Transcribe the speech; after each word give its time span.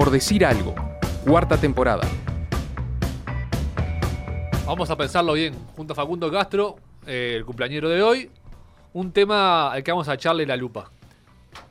Por 0.00 0.10
decir 0.10 0.46
algo, 0.46 0.74
cuarta 1.26 1.58
temporada. 1.58 2.08
Vamos 4.64 4.88
a 4.88 4.96
pensarlo 4.96 5.34
bien, 5.34 5.52
junto 5.76 5.92
a 5.92 5.96
Facundo 5.96 6.30
Castro, 6.30 6.76
eh, 7.06 7.34
el 7.36 7.44
cumpleañero 7.44 7.90
de 7.90 8.02
hoy, 8.02 8.30
un 8.94 9.12
tema 9.12 9.70
al 9.70 9.82
que 9.82 9.90
vamos 9.90 10.08
a 10.08 10.14
echarle 10.14 10.46
la 10.46 10.56
lupa. 10.56 10.90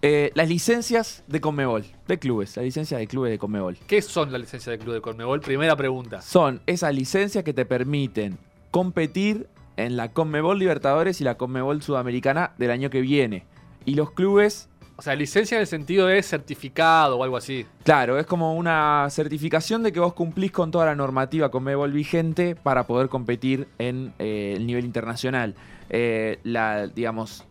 Eh, 0.04 0.30
las 0.36 0.48
licencias 0.48 1.24
de 1.26 1.42
Conmebol, 1.42 1.86
de 2.08 2.20
clubes, 2.20 2.56
las 2.56 2.66
licencias 2.66 3.00
de 3.00 3.08
clubes 3.08 3.32
de 3.32 3.40
Conmebol. 3.40 3.80
¿Qué 3.88 4.00
son 4.04 4.32
las 4.32 4.40
licencias 4.40 4.78
de 4.78 4.78
club 4.78 4.94
de 4.94 5.02
Conmebol? 5.02 5.42
Primera 5.42 5.76
pregunta. 5.76 6.22
Son 6.22 6.62
esas 6.68 6.94
licencias 6.94 7.44
que 7.44 7.54
te 7.56 7.66
permiten 7.66 8.38
competir 8.70 9.50
en 9.76 9.98
la 9.98 10.12
Conmebol 10.12 10.60
Libertadores 10.60 11.20
y 11.20 11.24
la 11.24 11.34
Conmebol 11.34 11.82
Sudamericana 11.82 12.54
del 12.60 12.70
año 12.70 12.92
que 12.92 13.02
viene. 13.02 13.48
Y 13.86 13.96
los 13.96 14.12
clubes 14.12 14.69
O 15.00 15.02
sea, 15.02 15.16
licencia 15.16 15.56
en 15.56 15.62
el 15.62 15.68
sentido 15.68 16.08
de 16.08 16.22
certificado 16.22 17.18
o 17.18 17.24
algo 17.24 17.38
así. 17.38 17.66
Claro, 17.84 18.20
es 18.20 18.26
como 18.26 18.56
una 18.56 19.08
certificación 19.10 19.82
de 19.82 19.94
que 19.94 20.02
vos 20.02 20.12
cumplís 20.12 20.52
con 20.52 20.72
toda 20.72 20.88
la 20.88 20.94
normativa 20.94 21.50
Conmebol 21.50 21.94
vigente 21.94 22.54
para 22.54 22.86
poder 22.86 23.08
competir 23.08 23.70
en 23.78 24.14
eh, 24.20 24.56
el 24.58 24.68
nivel 24.68 24.84
internacional. 24.84 25.56
Eh, 25.90 26.40
la, 26.44 26.88
digamos, 26.88 27.46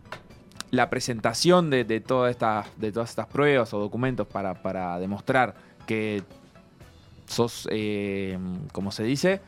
la 0.71 0.91
presentación 0.91 1.71
de, 1.71 1.85
todas 2.01 2.33
estas, 2.33 2.67
de 2.77 2.93
todas 2.93 3.09
estas 3.09 3.29
pruebas 3.29 3.73
o 3.73 3.79
documentos 3.79 4.27
para, 4.27 4.53
para 4.61 4.99
demostrar 4.99 5.55
que 5.87 6.25
sos, 7.25 7.67
eh, 7.71 8.39
como 8.73 8.93
se 8.93 9.05
dice, 9.05 9.41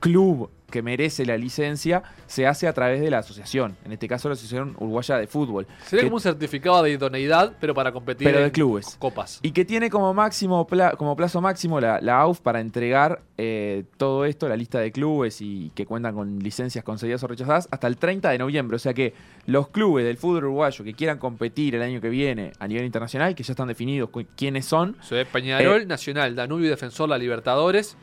club 0.00 0.50
que 0.70 0.82
merece 0.82 1.24
la 1.24 1.36
licencia, 1.38 2.02
se 2.26 2.44
hace 2.44 2.66
a 2.66 2.72
través 2.72 3.00
de 3.00 3.08
la 3.08 3.18
asociación. 3.18 3.76
En 3.84 3.92
este 3.92 4.08
caso, 4.08 4.28
la 4.28 4.32
Asociación 4.32 4.74
Uruguaya 4.80 5.16
de 5.16 5.28
Fútbol. 5.28 5.64
Sería 5.84 6.00
que- 6.02 6.06
como 6.08 6.16
un 6.16 6.20
certificado 6.20 6.82
de 6.82 6.90
idoneidad, 6.90 7.52
pero 7.60 7.72
para 7.72 7.92
competir 7.92 8.26
Pero 8.26 8.40
de 8.40 8.46
en 8.46 8.50
clubes. 8.50 8.96
copas. 8.98 9.38
Y 9.42 9.52
que 9.52 9.64
tiene 9.64 9.88
como 9.90 10.12
máximo 10.12 10.66
pla- 10.66 10.96
como 10.96 11.14
plazo 11.14 11.40
máximo 11.40 11.80
la, 11.80 12.00
la 12.00 12.18
AUF 12.20 12.40
para 12.40 12.60
entregar 12.60 13.22
eh, 13.38 13.84
todo 13.96 14.24
esto, 14.24 14.48
la 14.48 14.56
lista 14.56 14.80
de 14.80 14.90
clubes 14.90 15.40
y 15.40 15.70
que 15.76 15.86
cuentan 15.86 16.14
con 16.16 16.40
licencias 16.40 16.82
concedidas 16.82 17.22
o 17.22 17.28
rechazadas, 17.28 17.68
hasta 17.70 17.86
el 17.86 17.96
30 17.96 18.30
de 18.30 18.38
noviembre. 18.38 18.74
O 18.74 18.80
sea 18.80 18.92
que 18.92 19.14
los 19.46 19.68
clubes 19.68 20.04
del 20.04 20.16
fútbol 20.16 20.38
uruguayo 20.46 20.84
que 20.84 20.94
quieran 20.94 21.18
competir 21.18 21.76
el 21.76 21.82
año 21.82 22.00
que 22.00 22.08
viene 22.08 22.52
a 22.58 22.66
nivel 22.66 22.84
internacional, 22.84 23.36
que 23.36 23.44
ya 23.44 23.52
están 23.52 23.68
definidos 23.68 24.10
quiénes 24.36 24.64
son, 24.66 24.96
ve 25.12 25.24
Peñarol, 25.26 25.82
Eh, 25.82 25.86
Nacional, 25.86 26.34
Danubio 26.34 26.68
Defensor, 26.70 27.08
la 27.08 27.18
Libertadores, 27.18 27.96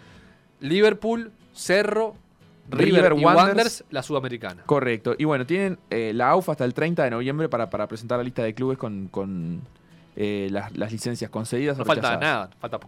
Liverpool, 0.61 1.31
Cerro, 1.53 2.15
River, 2.69 2.85
River, 2.85 3.13
y 3.19 3.25
Wanderers. 3.25 3.47
Wanderers, 3.47 3.83
la 3.89 4.03
Sudamericana. 4.03 4.63
correcto. 4.65 5.15
Y 5.17 5.25
bueno, 5.25 5.45
tienen 5.45 5.79
eh, 5.89 6.11
la 6.13 6.29
AUF 6.29 6.49
hasta 6.49 6.65
el 6.65 6.73
30 6.73 7.03
de 7.03 7.11
noviembre 7.11 7.49
para, 7.49 7.69
para 7.69 7.87
presentar 7.87 8.17
la 8.17 8.23
lista 8.23 8.43
de 8.43 8.53
clubes 8.53 8.77
con, 8.77 9.07
con, 9.07 9.61
eh, 10.15 10.47
las, 10.51 10.75
las 10.77 10.91
licencias 10.91 11.29
concedidas 11.29 11.77
No 11.77 11.83
o 11.83 11.85
falta 11.85 12.17
nada, 12.17 12.49
falta 12.59 12.79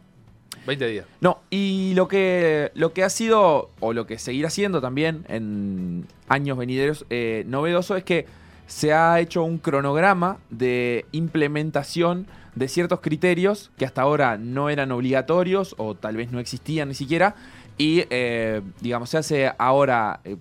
20 0.65 0.87
días. 0.87 1.05
No, 1.21 1.39
y 1.49 1.93
lo 1.95 2.07
que, 2.07 2.71
lo 2.75 2.93
que 2.93 3.03
ha 3.03 3.09
sido, 3.09 3.69
o 3.79 3.93
lo 3.93 4.07
que 4.07 4.17
seguirá 4.17 4.49
siendo 4.49 4.81
también 4.81 5.25
en 5.27 6.07
años 6.27 6.57
venideros, 6.57 7.05
eh, 7.09 7.43
novedoso 7.47 7.95
es 7.95 8.03
que 8.03 8.25
se 8.67 8.93
ha 8.93 9.19
hecho 9.19 9.43
un 9.43 9.59
cronograma 9.59 10.37
de 10.49 11.05
implementación 11.11 12.27
de 12.55 12.67
ciertos 12.67 13.01
criterios 13.01 13.71
que 13.77 13.85
hasta 13.85 14.01
ahora 14.01 14.37
no 14.37 14.69
eran 14.69 14.91
obligatorios 14.91 15.75
o 15.77 15.93
tal 15.93 16.15
vez 16.17 16.31
no 16.31 16.39
existían 16.39 16.87
ni 16.87 16.95
siquiera. 16.95 17.35
Y, 17.77 18.05
eh, 18.09 18.61
digamos, 18.81 19.09
se 19.09 19.17
hace 19.17 19.51
ahora 19.57 20.21
eh, 20.23 20.37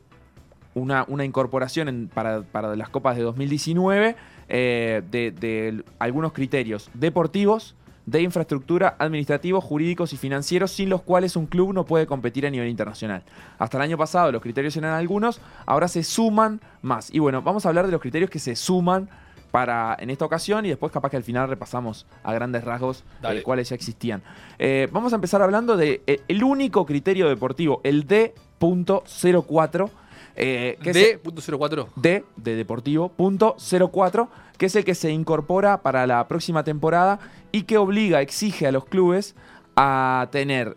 una, 0.74 1.04
una 1.08 1.24
incorporación 1.24 2.10
para, 2.12 2.42
para 2.42 2.76
las 2.76 2.88
copas 2.88 3.16
de 3.16 3.22
2019 3.22 4.16
eh, 4.48 5.02
de 5.10 5.84
algunos 5.98 6.32
criterios 6.32 6.90
deportivos, 6.94 7.74
de 8.06 8.20
infraestructura, 8.20 8.96
administrativos, 8.98 9.64
jurídicos 9.64 10.12
y 10.12 10.16
financieros, 10.16 10.72
sin 10.72 10.90
los 10.90 11.02
cuales 11.02 11.36
un 11.36 11.46
club 11.46 11.72
no 11.72 11.84
puede 11.84 12.06
competir 12.06 12.46
a 12.46 12.50
nivel 12.50 12.68
internacional. 12.68 13.22
Hasta 13.58 13.78
el 13.78 13.82
año 13.82 13.96
pasado 13.96 14.30
los 14.30 14.42
criterios 14.42 14.76
eran 14.76 14.92
algunos, 14.92 15.40
ahora 15.64 15.88
se 15.88 16.02
suman 16.02 16.60
más. 16.82 17.12
Y 17.12 17.18
bueno, 17.18 17.40
vamos 17.42 17.64
a 17.64 17.70
hablar 17.70 17.86
de 17.86 17.92
los 17.92 18.00
criterios 18.00 18.30
que 18.30 18.38
se 18.38 18.56
suman 18.56 19.08
para 19.54 19.96
en 20.00 20.10
esta 20.10 20.24
ocasión 20.24 20.66
y 20.66 20.68
después 20.70 20.90
capaz 20.90 21.10
que 21.10 21.16
al 21.16 21.22
final 21.22 21.48
repasamos 21.48 22.06
a 22.24 22.32
grandes 22.32 22.64
rasgos 22.64 23.04
eh, 23.38 23.42
cuáles 23.44 23.68
ya 23.68 23.76
existían. 23.76 24.20
Eh, 24.58 24.88
vamos 24.90 25.12
a 25.12 25.14
empezar 25.14 25.42
hablando 25.42 25.76
de 25.76 26.02
eh, 26.08 26.22
el 26.26 26.42
único 26.42 26.84
criterio 26.84 27.28
deportivo, 27.28 27.80
el 27.84 28.04
D.04. 28.04 29.90
eh, 30.34 30.76
que 30.82 30.90
es- 30.90 30.96
D.04. 31.22 31.86
D 31.94 32.24
de 32.36 32.56
Deportivo, 32.56 33.10
punto 33.10 33.54
04, 33.92 34.28
que 34.58 34.66
es 34.66 34.74
el 34.74 34.84
que 34.84 34.96
se 34.96 35.12
incorpora 35.12 35.82
para 35.82 36.04
la 36.08 36.26
próxima 36.26 36.64
temporada 36.64 37.20
y 37.52 37.62
que 37.62 37.78
obliga, 37.78 38.20
exige 38.22 38.66
a 38.66 38.72
los 38.72 38.84
clubes 38.86 39.36
a 39.76 40.26
tener 40.32 40.76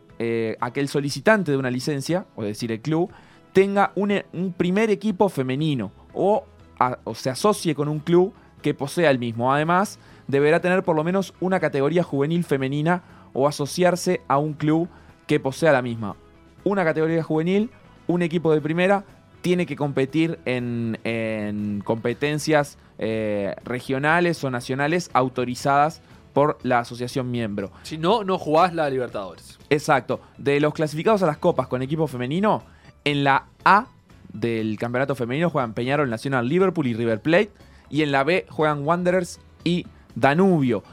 a 0.60 0.72
que 0.72 0.80
el 0.82 0.88
solicitante 0.88 1.52
de 1.52 1.58
una 1.58 1.72
licencia, 1.72 2.26
o 2.36 2.44
decir 2.44 2.72
el 2.72 2.82
club, 2.82 3.10
tenga 3.54 3.92
un, 3.96 4.12
e- 4.12 4.26
un 4.34 4.54
primer 4.54 4.92
equipo 4.92 5.30
femenino 5.30 5.92
o, 6.14 6.44
a- 6.80 7.00
o 7.06 7.16
se 7.16 7.32
asocie 7.32 7.74
con 7.74 7.88
un 7.88 7.98
club 8.00 8.34
que 8.62 8.74
posea 8.74 9.12
el 9.12 9.20
mismo. 9.20 9.54
Además, 9.54 10.00
deberá 10.28 10.60
tener 10.60 10.84
por 10.84 10.96
lo 10.96 11.04
menos 11.04 11.34
una 11.40 11.60
categoría 11.60 12.04
juvenil 12.04 12.44
femenina 12.44 13.04
o 13.34 13.48
asociarse 13.48 14.22
a 14.28 14.38
un 14.38 14.54
club 14.54 14.90
que 15.28 15.40
posea 15.40 15.72
la 15.72 15.82
misma. 15.82 16.16
Una 16.64 16.84
categoría 16.84 17.24
juvenil, 17.24 17.70
un 18.08 18.22
equipo 18.22 18.52
de 18.54 18.62
primera, 18.62 19.06
tiene 19.42 19.66
que 19.66 19.76
competir 19.76 20.40
en, 20.46 21.00
en 21.04 21.82
competencias 21.84 22.78
eh, 22.98 23.56
regionales 23.64 24.44
o 24.44 24.50
nacionales 24.50 25.10
autorizadas 25.14 26.02
por 26.34 26.58
la 26.64 26.80
asociación 26.80 27.32
miembro. 27.32 27.72
Si 27.84 27.98
no, 27.98 28.24
no 28.24 28.38
jugás 28.38 28.74
la 28.74 28.90
Libertadores. 28.90 29.58
Exacto. 29.70 30.22
De 30.38 30.60
los 30.60 30.74
clasificados 30.74 31.24
a 31.24 31.26
las 31.26 31.38
copas 31.38 31.68
con 31.68 31.82
equipo 31.82 32.08
femenino, 32.08 32.64
en 33.04 33.24
la 33.24 33.46
A 33.64 33.88
del 34.34 34.78
campeonato 34.78 35.16
femenino 35.16 35.50
juegan 35.50 35.74
Peñarol, 35.74 36.10
Nacional, 36.10 36.48
Liverpool 36.48 36.88
y 36.88 36.94
River 36.94 37.22
Plate. 37.22 37.52
Y 37.90 38.02
en 38.02 38.12
la 38.12 38.24
B 38.24 38.46
juegan 38.50 38.86
Wanderers 38.86 39.40
y 39.64 39.86
Danubio. 40.16 40.84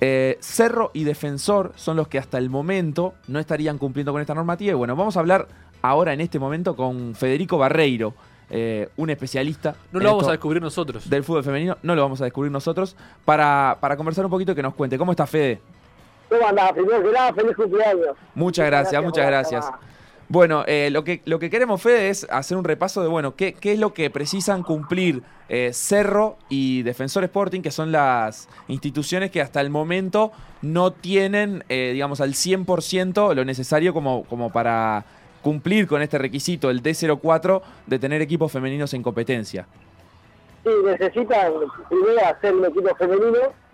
Eh, 0.00 0.36
Cerro 0.40 0.90
y 0.92 1.04
Defensor 1.04 1.72
son 1.76 1.96
los 1.96 2.08
que 2.08 2.18
hasta 2.18 2.36
el 2.38 2.50
momento 2.50 3.14
no 3.28 3.38
estarían 3.38 3.78
cumpliendo 3.78 4.12
con 4.12 4.20
esta 4.20 4.34
normativa. 4.34 4.72
Y 4.72 4.74
bueno, 4.74 4.94
vamos 4.96 5.16
a 5.16 5.20
hablar 5.20 5.48
ahora 5.82 6.12
en 6.12 6.20
este 6.20 6.38
momento 6.38 6.76
con 6.76 7.14
Federico 7.14 7.58
Barreiro, 7.58 8.14
eh, 8.50 8.88
un 8.96 9.10
especialista. 9.10 9.74
No 9.92 10.00
lo 10.00 10.10
vamos 10.10 10.28
a 10.28 10.32
descubrir 10.32 10.60
nosotros. 10.60 11.08
del 11.08 11.24
fútbol 11.24 11.44
femenino, 11.44 11.78
no 11.82 11.94
lo 11.94 12.02
vamos 12.02 12.20
a 12.20 12.24
descubrir 12.24 12.52
nosotros, 12.52 12.96
para, 13.24 13.78
para 13.80 13.96
conversar 13.96 14.24
un 14.24 14.30
poquito 14.30 14.52
y 14.52 14.54
que 14.54 14.62
nos 14.62 14.74
cuente. 14.74 14.98
¿Cómo 14.98 15.12
está 15.12 15.26
Fede? 15.26 15.60
¿Cómo 16.28 16.46
andás? 16.46 16.72
Primero 16.72 17.02
que 17.02 17.12
nada, 17.12 17.32
feliz 17.32 17.56
cumpleaños. 17.56 18.16
Muchas 18.34 18.66
gracias, 18.66 19.02
muchas 19.02 19.26
gracias. 19.26 19.70
Bueno, 20.28 20.64
eh, 20.66 20.88
lo, 20.90 21.04
que, 21.04 21.22
lo 21.24 21.38
que 21.38 21.50
queremos, 21.50 21.80
Fede, 21.80 22.08
es 22.08 22.26
hacer 22.30 22.56
un 22.56 22.64
repaso 22.64 23.00
de, 23.00 23.08
bueno, 23.08 23.36
qué, 23.36 23.52
qué 23.52 23.72
es 23.72 23.78
lo 23.78 23.94
que 23.94 24.10
precisan 24.10 24.64
cumplir 24.64 25.22
eh, 25.48 25.70
Cerro 25.72 26.36
y 26.48 26.82
Defensor 26.82 27.22
Sporting, 27.22 27.62
que 27.62 27.70
son 27.70 27.92
las 27.92 28.48
instituciones 28.66 29.30
que 29.30 29.40
hasta 29.40 29.60
el 29.60 29.70
momento 29.70 30.32
no 30.62 30.92
tienen, 30.92 31.62
eh, 31.68 31.90
digamos, 31.92 32.20
al 32.20 32.32
100% 32.32 33.34
lo 33.34 33.44
necesario 33.44 33.94
como, 33.94 34.24
como 34.24 34.50
para 34.50 35.04
cumplir 35.42 35.86
con 35.86 36.02
este 36.02 36.18
requisito, 36.18 36.70
el 36.70 36.82
D04, 36.82 37.62
de 37.86 37.98
tener 38.00 38.20
equipos 38.20 38.50
femeninos 38.50 38.92
en 38.94 39.02
competencia. 39.04 39.68
Sí, 40.64 40.70
necesitan 40.84 41.52
primero 41.88 42.26
hacer 42.26 42.52
un 42.52 42.64
equipo 42.64 42.92
femenino. 42.96 43.66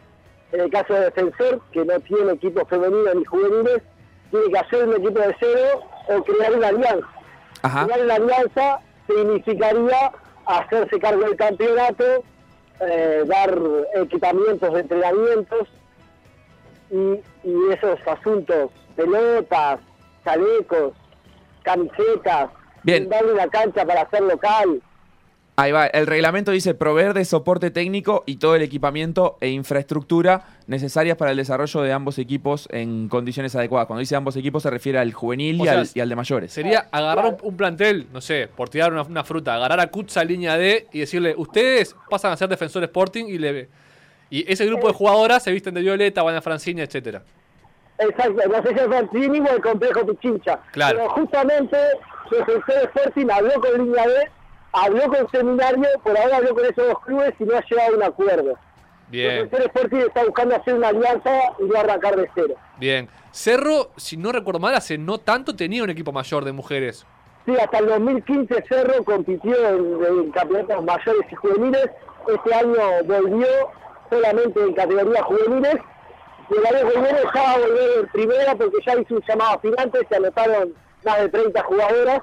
En 0.52 0.60
el 0.60 0.70
caso 0.70 0.92
de 0.92 1.04
Defensor, 1.04 1.62
que 1.72 1.82
no 1.82 1.98
tiene 2.00 2.32
equipo 2.32 2.66
femenino 2.66 3.14
ni 3.14 3.24
juveniles, 3.24 3.82
tiene 4.30 4.50
que 4.52 4.58
hacer 4.58 4.86
un 4.86 4.96
equipo 4.96 5.18
de 5.18 5.34
cero 5.40 5.80
o 6.08 6.22
crear 6.22 6.52
una 6.54 6.68
alianza. 6.68 7.06
Ajá. 7.62 7.84
Crear 7.86 8.02
una 8.02 8.14
alianza 8.14 8.80
significaría 9.06 10.12
hacerse 10.46 10.98
cargo 10.98 11.22
del 11.24 11.36
campeonato, 11.36 12.24
eh, 12.80 13.24
dar 13.26 13.58
equipamientos 13.94 14.72
de 14.74 14.80
entrenamientos 14.80 15.68
y, 16.90 17.20
y 17.44 17.72
esos 17.72 17.98
asuntos, 18.06 18.70
pelotas, 18.96 19.80
chalecos, 20.24 20.92
camisetas, 21.62 22.50
Bien. 22.82 23.08
darle 23.08 23.32
una 23.32 23.48
cancha 23.48 23.84
para 23.84 24.02
hacer 24.02 24.22
local. 24.22 24.82
Ahí 25.54 25.70
va, 25.70 25.86
el 25.86 26.06
reglamento 26.06 26.50
dice 26.50 26.72
proveer 26.72 27.12
de 27.12 27.26
soporte 27.26 27.70
técnico 27.70 28.24
y 28.24 28.36
todo 28.36 28.56
el 28.56 28.62
equipamiento 28.62 29.36
e 29.40 29.50
infraestructura 29.50 30.44
necesarias 30.66 31.18
para 31.18 31.32
el 31.32 31.36
desarrollo 31.36 31.82
de 31.82 31.92
ambos 31.92 32.18
equipos 32.18 32.68
en 32.70 33.08
condiciones 33.08 33.54
adecuadas. 33.54 33.86
Cuando 33.86 34.00
dice 34.00 34.16
ambos 34.16 34.34
equipos 34.36 34.62
se 34.62 34.70
refiere 34.70 34.98
al 34.98 35.12
juvenil 35.12 35.60
y, 35.60 35.64
sea, 35.64 35.80
al, 35.80 35.88
y 35.94 36.00
al 36.00 36.08
de 36.08 36.16
mayores. 36.16 36.52
Sería 36.52 36.88
agarrar 36.90 37.26
un, 37.26 37.36
un 37.42 37.56
plantel, 37.56 38.06
no 38.12 38.22
sé, 38.22 38.48
por 38.48 38.70
tirar 38.70 38.92
una, 38.92 39.02
una 39.02 39.24
fruta, 39.24 39.54
agarrar 39.54 39.80
a 39.80 39.88
Kutza 39.88 40.24
línea 40.24 40.56
D 40.56 40.88
y 40.90 41.00
decirle, 41.00 41.34
ustedes 41.36 41.94
pasan 42.08 42.32
a 42.32 42.36
ser 42.36 42.48
defensor 42.48 42.82
Sporting 42.84 43.26
y 43.26 43.38
le 43.38 43.68
y 44.30 44.50
ese 44.50 44.64
grupo 44.64 44.88
de 44.88 44.94
jugadoras 44.94 45.42
se 45.42 45.52
visten 45.52 45.74
de 45.74 45.82
violeta, 45.82 46.22
van 46.22 46.34
a 46.34 46.40
Francina, 46.40 46.82
etcétera. 46.82 47.22
Exacto, 47.98 48.40
la 48.50 48.62
sesión 48.62 48.90
Santini 48.90 49.40
o 49.40 49.50
el 49.50 49.60
complejo 49.60 50.06
Pichincha. 50.06 50.58
Claro. 50.72 50.98
Pero 50.98 51.10
justamente 51.10 51.76
Defensor 52.30 52.84
Sporting 52.84 53.26
habló 53.30 53.52
con 53.60 53.84
Línea 53.84 54.06
B, 54.06 54.30
habló 54.72 55.02
con 55.08 55.30
Seminario, 55.30 55.88
por 56.02 56.16
ahora 56.18 56.38
habló 56.38 56.54
con 56.54 56.64
esos 56.64 56.86
dos 56.86 56.98
clubes 57.04 57.34
y 57.38 57.44
no 57.44 57.56
ha 57.56 57.62
llegado 57.62 57.92
a 57.92 57.96
un 57.96 58.02
acuerdo. 58.02 58.58
Bien. 59.08 59.44
Defensor 59.44 59.66
Sporting 59.66 59.96
está 59.98 60.24
buscando 60.24 60.56
hacer 60.56 60.74
una 60.74 60.88
alianza 60.88 61.30
y 61.58 61.64
no 61.64 61.78
arrancar 61.78 62.16
de 62.16 62.30
cero. 62.34 62.54
Bien. 62.78 63.08
Cerro, 63.30 63.90
si 63.96 64.16
no 64.16 64.32
recuerdo 64.32 64.60
mal, 64.60 64.74
hace 64.74 64.96
no 64.98 65.18
tanto 65.18 65.54
tenía 65.54 65.82
un 65.84 65.90
equipo 65.90 66.12
mayor 66.12 66.44
de 66.44 66.52
mujeres. 66.52 67.06
Sí, 67.44 67.54
hasta 67.58 67.78
el 67.78 67.86
2015 67.86 68.64
Cerro 68.68 69.04
compitió 69.04 69.54
en, 69.68 70.04
en 70.04 70.30
campeonatos 70.30 70.84
mayores 70.84 71.22
y 71.30 71.34
juveniles. 71.34 71.90
Este 72.28 72.54
año 72.54 73.04
volvió 73.04 73.46
solamente 74.08 74.60
en 74.62 74.74
categorías 74.74 75.22
juveniles. 75.24 75.76
Y 76.50 76.58
el 76.58 76.66
año 76.66 76.88
que 76.88 77.00
viene 77.00 77.18
ya 77.34 77.42
va 77.42 77.52
a 77.52 77.58
volver 77.58 77.90
en 78.00 78.08
primera 78.08 78.54
porque 78.54 78.78
ya 78.86 79.00
hizo 79.00 79.14
un 79.14 79.22
llamado 79.26 79.50
aspirante, 79.52 79.98
se 80.08 80.16
anotaron 80.16 80.74
más 81.04 81.20
de 81.20 81.28
30 81.28 81.62
jugadoras. 81.64 82.22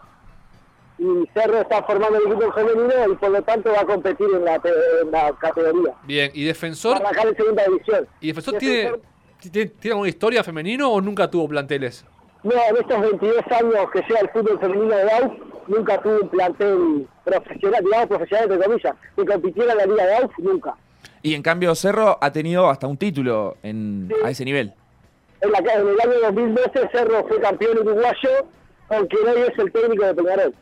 Y 1.00 1.28
Cerro 1.34 1.62
está 1.62 1.82
formando 1.84 2.18
el 2.20 2.32
equipo 2.32 2.52
femenino 2.52 2.94
y 3.12 3.16
por 3.16 3.30
lo 3.30 3.42
tanto 3.44 3.72
va 3.72 3.80
a 3.82 3.86
competir 3.86 4.28
en 4.34 4.44
la, 4.44 4.60
te- 4.60 4.70
en 5.02 5.12
la 5.12 5.32
categoría. 5.40 5.94
Bien. 6.04 6.30
¿Y 6.34 6.44
Va 6.44 6.50
a 6.50 6.54
Defensor? 6.54 6.98
arrancar 6.98 7.28
en 7.30 7.36
segunda 7.38 7.64
división. 7.64 8.08
¿Y 8.20 8.28
Defensor 8.28 8.56
tiene, 8.56 8.92
tiene, 9.50 9.70
tiene 9.80 9.94
alguna 9.94 10.10
historia 10.10 10.44
femenino 10.44 10.92
o 10.92 11.00
nunca 11.00 11.30
tuvo 11.30 11.48
planteles? 11.48 12.06
No, 12.44 12.52
en 12.52 12.76
estos 12.78 13.02
22 13.02 13.38
años 13.52 13.92
que 13.94 14.02
lleva 14.02 14.20
el 14.20 14.30
fútbol 14.30 14.60
femenino 14.60 14.96
de 14.96 15.12
AUF, 15.12 15.34
nunca 15.68 16.02
tuvo 16.02 16.20
un 16.22 16.30
plantel 16.30 17.08
profesional, 17.24 17.84
digamos 17.84 18.08
profesional 18.08 18.52
entre 18.52 18.68
comillas, 18.68 18.96
que 19.16 19.26
compitiera 19.26 19.72
en 19.72 19.78
la 19.78 19.86
Liga 19.86 20.06
de 20.06 20.16
AUF, 20.18 20.32
nunca. 20.40 20.76
Y 21.22 21.34
en 21.34 21.42
cambio 21.42 21.74
Cerro 21.76 22.18
ha 22.22 22.32
tenido 22.32 22.70
hasta 22.70 22.88
un 22.88 22.98
título 22.98 23.56
en, 23.64 24.10
a 24.24 24.30
ese 24.32 24.44
nivel. 24.46 24.74
En, 25.42 25.52
la, 25.52 25.60
en 25.60 25.88
el 25.88 26.00
año 26.02 26.20
2012 26.24 26.90
Cerro 26.92 27.26
fue 27.28 27.40
campeón 27.40 27.78
uruguayo, 27.80 28.30
aunque 28.90 29.16
hoy 29.18 29.42
es 29.50 29.58
el 29.60 29.72
técnico 29.72 30.06
de 30.06 30.14
Peñarol. 30.16 30.56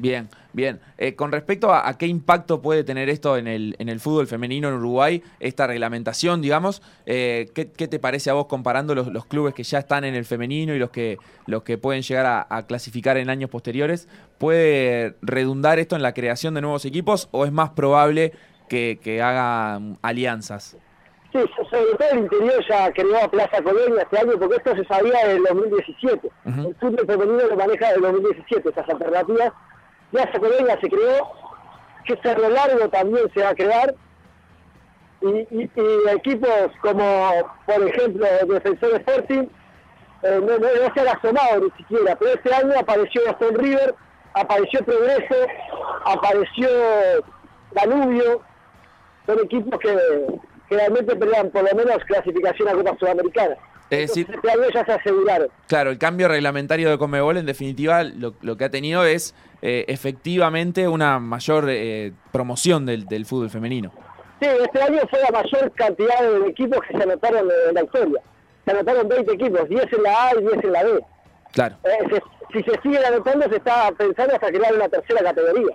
Bien, 0.00 0.28
bien. 0.54 0.80
Eh, 0.96 1.14
con 1.14 1.30
respecto 1.30 1.72
a, 1.74 1.86
a 1.86 1.98
qué 1.98 2.06
impacto 2.06 2.62
puede 2.62 2.84
tener 2.84 3.10
esto 3.10 3.36
en 3.36 3.46
el, 3.46 3.76
en 3.78 3.90
el 3.90 4.00
fútbol 4.00 4.26
femenino 4.26 4.68
en 4.68 4.74
Uruguay, 4.74 5.22
esta 5.40 5.66
reglamentación, 5.66 6.40
digamos, 6.40 6.80
eh, 7.04 7.50
¿qué, 7.54 7.70
qué 7.70 7.86
te 7.86 7.98
parece 7.98 8.30
a 8.30 8.32
vos 8.32 8.46
comparando 8.46 8.94
los, 8.94 9.08
los 9.08 9.26
clubes 9.26 9.52
que 9.52 9.62
ya 9.62 9.78
están 9.78 10.04
en 10.04 10.14
el 10.14 10.24
femenino 10.24 10.74
y 10.74 10.78
los 10.78 10.88
que, 10.88 11.18
los 11.46 11.64
que 11.64 11.76
pueden 11.76 12.00
llegar 12.00 12.24
a, 12.24 12.46
a 12.48 12.66
clasificar 12.66 13.18
en 13.18 13.28
años 13.28 13.50
posteriores? 13.50 14.08
¿Puede 14.38 15.16
redundar 15.20 15.78
esto 15.78 15.96
en 15.96 16.02
la 16.02 16.14
creación 16.14 16.54
de 16.54 16.62
nuevos 16.62 16.86
equipos 16.86 17.28
o 17.30 17.44
es 17.44 17.52
más 17.52 17.70
probable 17.70 18.32
que, 18.70 18.98
que 19.02 19.20
hagan 19.20 19.98
alianzas? 20.00 20.78
Sí, 21.32 21.38
sobre 21.70 21.92
todo 21.96 22.08
el 22.12 22.18
interior 22.20 22.64
ya 22.68 22.90
creó 22.92 23.30
Plaza 23.30 23.62
Colonia 23.62 24.02
este 24.02 24.18
año, 24.18 24.32
porque 24.38 24.56
esto 24.56 24.74
se 24.74 24.84
sabía 24.86 25.28
del 25.28 25.42
2017. 25.44 26.28
Ujú. 26.46 26.68
El 26.68 26.74
fútbol 26.76 27.06
femenino 27.06 27.46
lo 27.46 27.56
maneja 27.56 27.92
del 27.92 28.00
2017, 28.00 28.68
estas 28.68 28.88
alternativas. 28.88 29.52
Plaza 30.10 30.38
Colonia 30.38 30.78
se 30.80 30.88
creó, 30.88 31.32
que 32.04 32.16
Cerro 32.22 32.48
Largo 32.48 32.88
también 32.88 33.30
se 33.32 33.42
va 33.42 33.50
a 33.50 33.54
crear, 33.54 33.94
y, 35.22 35.70
equipos 36.10 36.72
como, 36.80 37.30
por 37.66 37.88
ejemplo, 37.88 38.26
Defensor 38.48 38.94
Sporting, 39.00 39.46
eh, 40.22 40.40
no, 40.40 40.58
no, 40.58 40.58
no 40.58 40.94
se 40.94 41.00
han 41.00 41.08
asomado 41.08 41.60
ni 41.60 41.70
siquiera, 41.76 42.16
pero 42.16 42.32
este 42.32 42.54
año 42.54 42.72
apareció 42.78 43.22
Aston 43.28 43.54
River, 43.54 43.94
apareció 44.34 44.84
Progreso, 44.84 45.34
apareció 46.04 46.68
Danubio, 47.72 48.42
son 49.26 49.38
equipos 49.44 49.78
que, 49.80 49.96
que 50.68 50.76
realmente 50.76 51.16
pelean 51.16 51.50
por 51.50 51.62
lo 51.62 51.76
menos 51.76 52.04
clasificación 52.04 52.68
a 52.68 52.72
Copa 52.72 52.96
Sudamericana. 52.98 53.56
Es 53.90 54.08
decir, 54.08 54.26
Entonces, 54.32 54.60
año 54.60 54.70
ya 54.72 54.84
se 54.84 54.92
aseguraron. 54.92 55.48
Claro, 55.66 55.90
el 55.90 55.98
cambio 55.98 56.28
reglamentario 56.28 56.88
de 56.90 56.96
Comebol 56.98 57.36
en 57.38 57.46
definitiva 57.46 58.04
lo, 58.04 58.34
lo 58.40 58.56
que 58.56 58.64
ha 58.64 58.70
tenido 58.70 59.04
es 59.04 59.34
eh, 59.62 59.84
efectivamente 59.88 60.86
una 60.88 61.18
mayor 61.18 61.66
eh, 61.68 62.12
promoción 62.32 62.86
del, 62.86 63.06
del 63.06 63.26
fútbol 63.26 63.50
femenino. 63.50 63.90
Sí, 64.40 64.46
este 64.46 64.80
año 64.82 65.00
fue 65.10 65.18
la 65.20 65.30
mayor 65.30 65.72
cantidad 65.72 66.20
de 66.22 66.48
equipos 66.48 66.78
que 66.88 66.96
se 66.96 67.02
anotaron 67.02 67.48
en 67.68 67.74
la 67.74 67.82
historia. 67.82 68.20
Se 68.64 68.70
anotaron 68.70 69.08
20 69.08 69.32
equipos, 69.34 69.68
10 69.68 69.92
en 69.92 70.02
la 70.02 70.28
A 70.28 70.30
y 70.38 70.40
10 70.42 70.64
en 70.64 70.72
la 70.72 70.82
B. 70.84 71.00
Claro. 71.52 71.76
Eh, 71.84 71.90
se- 72.10 72.22
si 72.52 72.62
se 72.64 72.80
siguen 72.82 73.04
anotando, 73.04 73.48
se 73.48 73.56
está 73.56 73.92
pensando 73.96 74.34
hasta 74.34 74.48
crear 74.48 74.74
una 74.74 74.88
tercera 74.88 75.20
categoría. 75.22 75.74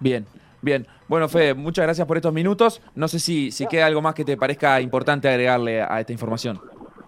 Bien, 0.00 0.26
bien. 0.60 0.86
Bueno, 1.08 1.28
Fede, 1.28 1.54
muchas 1.54 1.84
gracias 1.84 2.06
por 2.06 2.16
estos 2.16 2.32
minutos. 2.32 2.80
No 2.94 3.06
sé 3.08 3.18
si, 3.18 3.50
si 3.50 3.66
queda 3.66 3.86
algo 3.86 4.00
más 4.00 4.14
que 4.14 4.24
te 4.24 4.36
parezca 4.36 4.80
importante 4.80 5.28
agregarle 5.28 5.82
a 5.82 6.00
esta 6.00 6.12
información. 6.12 6.60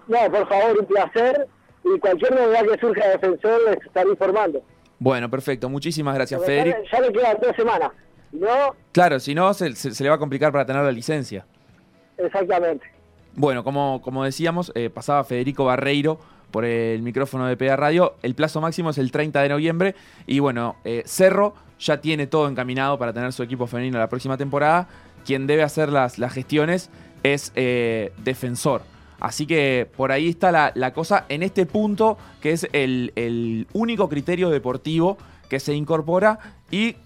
No, 0.08 0.18
por 0.30 0.48
favor, 0.48 0.78
un 0.80 0.86
placer. 0.86 1.46
Y 1.84 1.98
cualquier 1.98 2.34
novedad 2.34 2.62
que 2.64 2.78
surja 2.78 3.04
de 3.04 3.10
defensor 3.12 3.60
les 3.68 3.76
estaré 3.86 4.08
informando. 4.10 4.62
Bueno, 4.98 5.28
perfecto. 5.30 5.68
Muchísimas 5.68 6.14
gracias, 6.14 6.38
Porque 6.40 6.52
Federico. 6.62 6.78
Ya, 6.90 7.00
le 7.00 7.12
quedan 7.12 7.36
dos 7.42 7.56
semanas. 7.56 7.90
No, 8.32 8.74
Claro, 8.92 9.20
si 9.20 9.34
no, 9.34 9.52
se, 9.54 9.74
se- 9.76 9.92
se 9.94 10.02
le 10.02 10.08
va 10.08 10.16
a 10.16 10.18
complicar 10.18 10.50
para 10.50 10.64
tener 10.66 10.82
la 10.82 10.90
licencia. 10.92 11.44
exactamente. 12.18 12.86
Bueno, 13.36 13.64
como, 13.64 14.00
como 14.02 14.24
decíamos, 14.24 14.70
eh, 14.76 14.90
pasaba 14.90 15.24
Federico 15.24 15.64
Barreiro 15.64 16.18
por 16.52 16.64
el 16.64 17.02
micrófono 17.02 17.46
de 17.46 17.56
PA 17.56 17.74
Radio. 17.76 18.14
El 18.22 18.34
plazo 18.36 18.60
máximo 18.60 18.90
es 18.90 18.98
el 18.98 19.10
30 19.10 19.42
de 19.42 19.48
noviembre. 19.48 19.94
Y 20.26 20.38
bueno, 20.38 20.76
eh, 20.84 21.02
Cerro 21.04 21.54
ya 21.80 22.00
tiene 22.00 22.26
todo 22.28 22.48
encaminado 22.48 22.96
para 22.98 23.12
tener 23.12 23.32
su 23.32 23.42
equipo 23.42 23.66
femenino 23.66 23.98
la 23.98 24.08
próxima 24.08 24.36
temporada. 24.36 24.88
Quien 25.26 25.46
debe 25.48 25.64
hacer 25.64 25.88
las, 25.90 26.18
las 26.18 26.32
gestiones 26.32 26.90
es 27.24 27.52
eh, 27.56 28.12
Defensor. 28.22 28.82
Así 29.20 29.46
que 29.46 29.88
por 29.96 30.12
ahí 30.12 30.28
está 30.28 30.52
la, 30.52 30.72
la 30.74 30.92
cosa 30.92 31.24
en 31.28 31.42
este 31.42 31.66
punto, 31.66 32.18
que 32.40 32.52
es 32.52 32.68
el, 32.72 33.12
el 33.16 33.66
único 33.72 34.08
criterio 34.08 34.50
deportivo 34.50 35.16
que 35.48 35.60
se 35.60 35.74
incorpora 35.74 36.38
y 36.70 36.96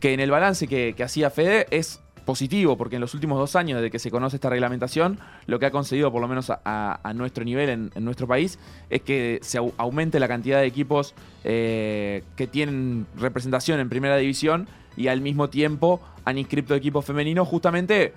que 0.00 0.12
en 0.14 0.20
el 0.20 0.30
balance 0.30 0.66
que, 0.66 0.94
que 0.96 1.04
hacía 1.04 1.30
Fede 1.30 1.66
es 1.70 2.00
positivo, 2.24 2.76
porque 2.76 2.96
en 2.96 3.00
los 3.00 3.14
últimos 3.14 3.38
dos 3.38 3.56
años 3.56 3.78
desde 3.80 3.90
que 3.90 3.98
se 3.98 4.10
conoce 4.10 4.36
esta 4.36 4.48
reglamentación, 4.48 5.18
lo 5.46 5.58
que 5.58 5.66
ha 5.66 5.70
conseguido, 5.72 6.12
por 6.12 6.20
lo 6.20 6.28
menos 6.28 6.50
a, 6.50 6.60
a- 6.64 7.12
nuestro 7.14 7.44
nivel 7.44 7.68
en, 7.68 7.90
en 7.96 8.04
nuestro 8.04 8.28
país, 8.28 8.58
es 8.90 9.02
que 9.02 9.38
se 9.42 9.58
au- 9.60 9.72
aumente 9.76 10.20
la 10.20 10.28
cantidad 10.28 10.60
de 10.60 10.66
equipos 10.66 11.14
eh, 11.44 12.22
que 12.36 12.46
tienen 12.46 13.06
representación 13.16 13.80
en 13.80 13.88
primera 13.88 14.16
división 14.16 14.68
y 14.96 15.08
al 15.08 15.20
mismo 15.20 15.48
tiempo 15.50 16.00
han 16.24 16.38
inscrito 16.38 16.74
equipos 16.76 17.04
femeninos 17.04 17.48
justamente 17.48 18.12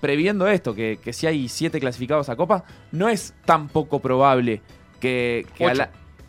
previendo 0.00 0.46
esto, 0.48 0.74
que, 0.74 0.98
que 1.02 1.12
si 1.12 1.26
hay 1.26 1.48
siete 1.48 1.80
clasificados 1.80 2.28
a 2.28 2.36
Copa, 2.36 2.64
no 2.92 3.08
es 3.08 3.34
tan 3.44 3.68
poco 3.68 4.00
probable 4.00 4.60
que, 5.00 5.46
que 5.56 5.66
Ocho. 5.66 5.82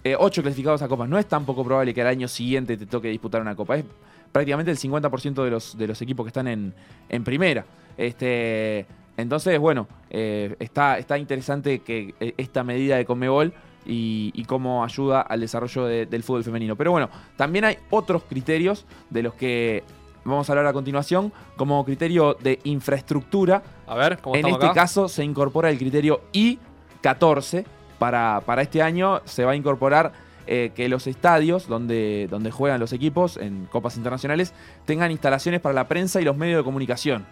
eh, 0.03 0.15
ocho 0.17 0.41
clasificados 0.41 0.81
a 0.81 0.87
Copa, 0.87 1.07
no 1.07 1.17
es 1.17 1.25
tan 1.27 1.45
poco 1.45 1.63
probable 1.63 1.93
que 1.93 2.01
al 2.01 2.07
año 2.07 2.27
siguiente 2.27 2.77
te 2.77 2.85
toque 2.85 3.07
disputar 3.09 3.41
una 3.41 3.55
Copa. 3.55 3.77
Es 3.77 3.85
prácticamente 4.31 4.71
el 4.71 4.77
50% 4.77 5.43
de 5.43 5.49
los, 5.49 5.77
de 5.77 5.87
los 5.87 6.01
equipos 6.01 6.25
que 6.25 6.29
están 6.29 6.47
en, 6.47 6.73
en 7.09 7.23
primera. 7.23 7.65
Este, 7.97 8.85
entonces, 9.17 9.57
bueno, 9.59 9.87
eh, 10.09 10.55
está, 10.59 10.97
está 10.97 11.17
interesante 11.17 11.79
que 11.79 12.13
eh, 12.19 12.33
esta 12.37 12.63
medida 12.63 12.97
de 12.97 13.05
Comebol 13.05 13.53
y, 13.85 14.31
y 14.33 14.43
cómo 14.45 14.83
ayuda 14.83 15.21
al 15.21 15.39
desarrollo 15.39 15.85
de- 15.85 16.05
del 16.05 16.23
fútbol 16.23 16.43
femenino. 16.43 16.75
Pero 16.75 16.91
bueno, 16.91 17.09
también 17.37 17.65
hay 17.65 17.77
otros 17.89 18.23
criterios 18.23 18.85
de 19.09 19.23
los 19.23 19.33
que 19.35 19.83
vamos 20.25 20.49
a 20.49 20.53
hablar 20.53 20.65
a 20.67 20.73
continuación, 20.73 21.31
como 21.55 21.83
criterio 21.85 22.35
de 22.39 22.59
infraestructura. 22.63 23.63
A 23.87 23.95
ver, 23.95 24.17
¿cómo 24.19 24.35
En 24.35 24.45
este 24.47 24.65
acá? 24.65 24.73
caso 24.73 25.07
se 25.07 25.23
incorpora 25.23 25.69
el 25.69 25.77
criterio 25.77 26.21
I-14. 26.33 27.65
Para, 27.99 28.41
para 28.45 28.61
este 28.61 28.81
año 28.81 29.21
se 29.23 29.45
va 29.45 29.53
a 29.53 29.55
incorporar 29.55 30.11
eh, 30.47 30.71
que 30.75 30.89
los 30.89 31.07
estadios 31.07 31.67
donde, 31.67 32.27
donde 32.29 32.51
juegan 32.51 32.79
los 32.79 32.91
equipos 32.91 33.37
en 33.37 33.67
copas 33.71 33.95
internacionales 33.95 34.53
tengan 34.83 35.09
instalaciones 35.11 35.61
para 35.61 35.73
la 35.73 35.87
prensa 35.87 36.19
y 36.19 36.25
los 36.25 36.35
medios 36.35 36.57
de 36.57 36.63
comunicación. 36.63 37.25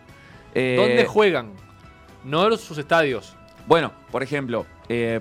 Eh, 0.55 0.75
¿Dónde 0.77 1.05
juegan? 1.05 1.51
No 2.23 2.55
sus 2.55 2.77
estadios. 2.77 3.35
Bueno, 3.67 3.91
por 4.11 4.23
ejemplo, 4.23 4.65
eh, 4.87 5.19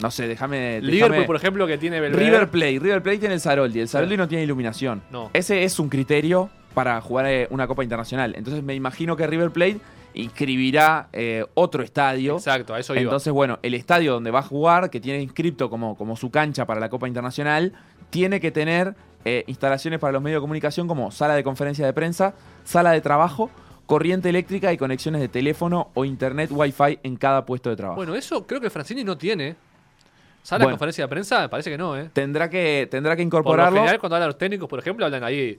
no 0.00 0.10
sé, 0.10 0.28
déjame... 0.28 0.80
Liverpool, 0.80 1.24
por 1.24 1.36
ejemplo, 1.36 1.66
que 1.66 1.78
tiene 1.78 2.00
Belvedere. 2.00 2.30
River 2.30 2.48
Plate. 2.50 2.78
River 2.78 3.02
Plate 3.02 3.18
tiene 3.18 3.34
el 3.34 3.40
Saroldi. 3.40 3.80
El 3.80 3.88
Saroldi 3.88 4.16
no 4.16 4.28
tiene 4.28 4.44
iluminación. 4.44 5.02
No. 5.10 5.30
Ese 5.32 5.64
es 5.64 5.78
un 5.78 5.88
criterio 5.88 6.50
para 6.74 7.00
jugar 7.00 7.26
eh, 7.26 7.46
una 7.50 7.66
Copa 7.66 7.82
Internacional. 7.82 8.34
Entonces 8.36 8.62
me 8.62 8.74
imagino 8.74 9.16
que 9.16 9.26
River 9.26 9.50
Plate 9.50 9.78
inscribirá 10.14 11.08
eh, 11.12 11.44
otro 11.54 11.82
estadio. 11.82 12.36
Exacto, 12.36 12.74
a 12.74 12.80
eso 12.80 12.94
iba. 12.94 13.02
Entonces, 13.02 13.32
bueno, 13.32 13.58
el 13.62 13.74
estadio 13.74 14.12
donde 14.12 14.30
va 14.30 14.40
a 14.40 14.42
jugar, 14.42 14.90
que 14.90 15.00
tiene 15.00 15.22
inscripto 15.22 15.70
como, 15.70 15.96
como 15.96 16.16
su 16.16 16.30
cancha 16.30 16.66
para 16.66 16.80
la 16.80 16.88
Copa 16.88 17.08
Internacional, 17.08 17.72
tiene 18.10 18.40
que 18.40 18.50
tener 18.50 18.94
eh, 19.24 19.44
instalaciones 19.46 19.98
para 19.98 20.12
los 20.12 20.22
medios 20.22 20.38
de 20.38 20.42
comunicación 20.42 20.86
como 20.86 21.10
sala 21.10 21.34
de 21.34 21.42
conferencia 21.44 21.84
de 21.84 21.92
prensa, 21.92 22.34
sala 22.64 22.92
de 22.92 23.00
trabajo, 23.00 23.50
corriente 23.86 24.28
eléctrica 24.28 24.72
y 24.72 24.76
conexiones 24.76 25.20
de 25.20 25.28
teléfono 25.28 25.90
o 25.94 26.04
internet 26.04 26.50
wifi 26.52 26.98
en 27.02 27.16
cada 27.16 27.44
puesto 27.44 27.70
de 27.70 27.76
trabajo. 27.76 27.96
Bueno, 27.96 28.14
eso 28.14 28.46
creo 28.46 28.60
que 28.60 28.70
Francini 28.70 29.04
no 29.04 29.16
tiene. 29.16 29.56
¿Sale 30.46 30.60
la 30.60 30.64
Bueno. 30.66 30.74
conferencia 30.76 31.02
de 31.04 31.08
prensa? 31.08 31.40
Me 31.40 31.48
parece 31.48 31.70
que 31.70 31.76
no, 31.78 31.96
¿eh? 31.98 32.08
tendrá 32.12 32.48
que, 32.48 32.86
tendrá 32.88 33.16
que 33.16 33.22
Por 33.24 33.32
lo 33.32 33.38
incorporarlo. 33.38 33.78
general, 33.78 33.98
cuando 33.98 34.14
hablan 34.14 34.28
los 34.28 34.38
técnicos, 34.38 34.68
por 34.68 34.78
ejemplo, 34.78 35.04
hablan 35.04 35.24
ahí 35.24 35.58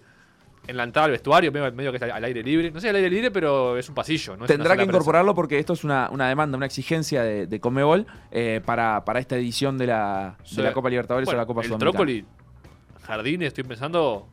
en 0.65 0.77
la 0.77 0.83
entrada 0.83 1.05
al 1.05 1.11
vestuario, 1.11 1.51
medio, 1.51 1.91
que 1.91 1.97
está 1.97 2.13
al 2.15 2.23
aire 2.23 2.41
libre. 2.41 2.71
No 2.71 2.79
sé, 2.79 2.87
al 2.89 2.95
aire 2.95 3.09
libre, 3.09 3.29
pero 3.31 3.77
es 3.77 3.87
un 3.89 3.95
pasillo. 3.95 4.37
No 4.37 4.45
Tendrá 4.45 4.71
que 4.75 4.77
prensa. 4.77 4.91
incorporarlo 4.91 5.35
porque 5.35 5.59
esto 5.59 5.73
es 5.73 5.83
una, 5.83 6.09
una 6.09 6.29
demanda, 6.29 6.55
una 6.55 6.65
exigencia 6.65 7.21
de, 7.23 7.47
de 7.47 7.59
Comebol 7.59 8.05
eh, 8.31 8.61
para, 8.65 9.03
para 9.03 9.19
esta 9.19 9.35
edición 9.35 9.77
de 9.77 9.87
la, 9.87 10.37
Sí. 10.43 10.55
de 10.55 10.63
la 10.63 10.71
Copa 10.73 10.89
Libertadores 10.89 11.25
Bueno, 11.25 11.39
o 11.39 11.41
la 11.41 11.45
Copa 11.45 11.61
el 11.61 11.67
Sudamericana. 11.67 11.91
Trócoli, 11.91 12.25
Jardines, 13.03 13.47
estoy 13.47 13.63
pensando, 13.65 14.27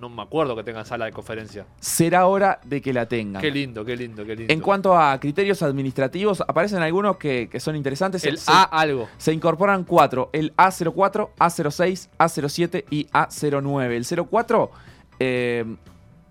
no 0.00 0.08
me 0.08 0.22
acuerdo 0.22 0.56
que 0.56 0.64
tengan 0.64 0.86
sala 0.86 1.04
de 1.04 1.12
conferencia. 1.12 1.66
Será 1.78 2.26
hora 2.26 2.60
de 2.64 2.80
que 2.80 2.92
la 2.92 3.06
tengan. 3.06 3.42
Qué 3.42 3.50
lindo, 3.50 3.84
qué 3.84 3.96
lindo, 3.96 4.24
qué 4.24 4.34
lindo. 4.36 4.52
En 4.52 4.60
cuanto 4.60 4.96
a 4.96 5.18
criterios 5.20 5.62
administrativos, 5.62 6.40
aparecen 6.40 6.80
algunos 6.82 7.16
que, 7.18 7.48
que 7.50 7.60
son 7.60 7.76
interesantes. 7.76 8.24
el 8.24 8.38
Se- 8.38 8.50
A 8.50 8.62
algo. 8.62 9.08
Se 9.18 9.32
incorporan 9.32 9.84
cuatro, 9.84 10.30
el 10.32 10.54
A04, 10.56 11.30
A06, 11.38 12.08
A07 12.18 12.84
y 12.90 13.06
A09. 13.08 13.90
El 13.92 14.26
04 14.28 14.70
eh, 15.18 15.76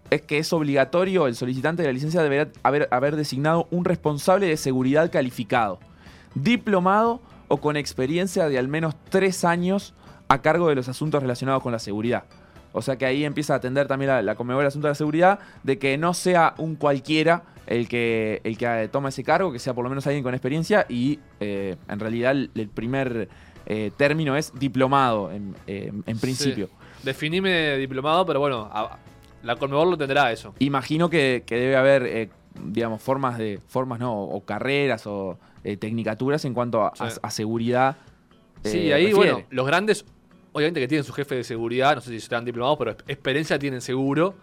es 0.09 0.21
que 0.23 0.39
es 0.39 0.51
obligatorio, 0.51 1.27
el 1.27 1.35
solicitante 1.35 1.83
de 1.83 1.89
la 1.89 1.93
licencia 1.93 2.23
deberá 2.23 2.49
haber, 2.63 2.87
haber 2.91 3.15
designado 3.15 3.67
un 3.69 3.85
responsable 3.85 4.47
de 4.47 4.57
seguridad 4.57 5.11
calificado, 5.11 5.79
diplomado 6.33 7.21
o 7.47 7.57
con 7.57 7.77
experiencia 7.77 8.49
de 8.49 8.57
al 8.57 8.67
menos 8.67 8.95
tres 9.09 9.43
años 9.45 9.93
a 10.27 10.41
cargo 10.41 10.67
de 10.69 10.75
los 10.75 10.87
asuntos 10.87 11.21
relacionados 11.21 11.61
con 11.63 11.71
la 11.71 11.79
seguridad. 11.79 12.23
O 12.71 12.81
sea 12.81 12.97
que 12.97 13.05
ahí 13.05 13.25
empieza 13.25 13.53
a 13.53 13.57
atender 13.57 13.87
también 13.87 14.09
la, 14.09 14.21
la 14.21 14.35
Conmebol 14.35 14.61
el 14.63 14.67
asunto 14.67 14.87
de 14.87 14.91
la 14.91 14.95
seguridad, 14.95 15.39
de 15.63 15.79
que 15.79 15.97
no 15.97 16.13
sea 16.13 16.53
un 16.57 16.75
cualquiera 16.75 17.43
el 17.67 17.87
que, 17.87 18.41
el 18.43 18.57
que 18.57 18.65
eh, 18.83 18.87
toma 18.87 19.09
ese 19.09 19.23
cargo, 19.23 19.51
que 19.51 19.59
sea 19.59 19.73
por 19.73 19.83
lo 19.83 19.89
menos 19.89 20.05
alguien 20.07 20.23
con 20.23 20.33
experiencia 20.33 20.85
y 20.89 21.19
eh, 21.39 21.75
en 21.87 21.99
realidad 21.99 22.31
el, 22.31 22.49
el 22.55 22.67
primer 22.69 23.29
eh, 23.65 23.91
término 23.97 24.35
es 24.35 24.51
diplomado 24.57 25.31
en, 25.31 25.55
eh, 25.67 25.91
en 26.05 26.17
principio. 26.19 26.67
Sí. 26.67 26.73
Definime 27.03 27.77
diplomado, 27.77 28.25
pero 28.25 28.39
bueno, 28.39 28.69
a- 28.71 28.97
la 29.43 29.55
Conmebol 29.55 29.91
lo 29.91 29.97
tendrá 29.97 30.31
eso. 30.31 30.53
Imagino 30.59 31.09
que, 31.09 31.43
que 31.45 31.55
debe 31.55 31.75
haber, 31.77 32.29
digamos, 32.65 33.01
formas 33.01 33.37
de, 33.37 33.59
formas 33.67 33.99
no, 33.99 34.19
o 34.21 34.43
carreras 34.43 35.07
o 35.07 35.37
tecnicaturas 35.79 36.43
en 36.45 36.53
cuanto 36.53 36.83
a, 36.83 36.91
Sí. 36.95 37.03
a- 37.23 37.27
a 37.27 37.31
seguridad. 37.31 37.95
Sí, 38.63 38.91
ahí, 38.91 39.07
refiere. 39.07 39.13
bueno, 39.33 39.47
los 39.51 39.65
grandes, 39.67 40.05
obviamente 40.53 40.79
que 40.79 40.87
tienen 40.87 41.03
su 41.03 41.13
jefe 41.13 41.35
de 41.35 41.43
seguridad, 41.43 41.95
no 41.95 42.01
sé 42.01 42.09
si 42.11 42.17
están 42.17 42.45
diplomados, 42.45 42.77
pero 42.79 42.91
experiencia 43.07 43.57
tienen 43.59 43.81
seguro. 43.81 44.35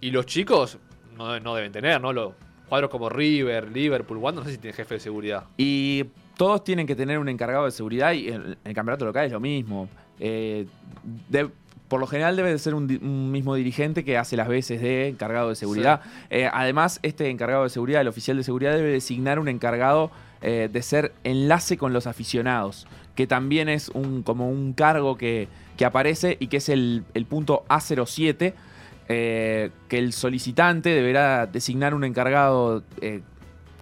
Y 0.00 0.10
los 0.10 0.26
chicos 0.26 0.78
no, 1.16 1.38
no 1.40 1.54
deben 1.54 1.72
tener, 1.72 2.00
¿no? 2.00 2.12
Los 2.12 2.32
cuadros 2.68 2.90
como 2.90 3.08
River, 3.08 3.70
Liverpool, 3.70 4.18
Wanda, 4.18 4.40
no 4.40 4.46
sé 4.46 4.52
si 4.52 4.58
tienen 4.58 4.76
jefe 4.76 4.94
de 4.94 5.00
seguridad. 5.00 5.44
Y 5.56 6.04
todos 6.36 6.64
tienen 6.64 6.86
que 6.86 6.96
tener 6.96 7.18
un 7.18 7.28
encargado 7.28 7.64
de 7.64 7.70
seguridad 7.70 8.12
y 8.12 8.28
en 8.28 8.56
el 8.64 8.74
campeonato 8.74 9.04
local 9.04 9.26
es 9.26 9.32
lo 9.32 9.40
mismo. 9.40 9.88
Eh, 10.18 10.66
de- 11.28 11.48
por 11.88 12.00
lo 12.00 12.06
general 12.06 12.34
debe 12.34 12.50
de 12.50 12.58
ser 12.58 12.74
un 12.74 13.30
mismo 13.30 13.54
dirigente 13.54 14.04
que 14.04 14.16
hace 14.16 14.36
las 14.36 14.48
veces 14.48 14.80
de 14.80 15.06
encargado 15.08 15.50
de 15.50 15.54
seguridad. 15.54 16.00
Eh, 16.30 16.48
además, 16.52 16.98
este 17.02 17.28
encargado 17.28 17.62
de 17.64 17.68
seguridad, 17.70 18.00
el 18.00 18.08
oficial 18.08 18.36
de 18.36 18.42
seguridad, 18.42 18.72
debe 18.74 18.88
designar 18.90 19.38
un 19.38 19.48
encargado 19.48 20.10
eh, 20.46 20.68
de 20.70 20.82
ser 20.82 21.14
enlace 21.24 21.78
con 21.78 21.94
los 21.94 22.06
aficionados, 22.06 22.86
que 23.14 23.26
también 23.26 23.70
es 23.70 23.88
un, 23.88 24.22
como 24.22 24.50
un 24.50 24.74
cargo 24.74 25.16
que, 25.16 25.48
que 25.78 25.86
aparece 25.86 26.36
y 26.38 26.48
que 26.48 26.58
es 26.58 26.68
el, 26.68 27.04
el 27.14 27.24
punto 27.24 27.64
A07, 27.70 28.52
eh, 29.08 29.70
que 29.88 29.98
el 29.98 30.12
solicitante 30.12 30.90
deberá 30.90 31.46
designar 31.46 31.94
un 31.94 32.04
encargado 32.04 32.82
eh, 33.00 33.22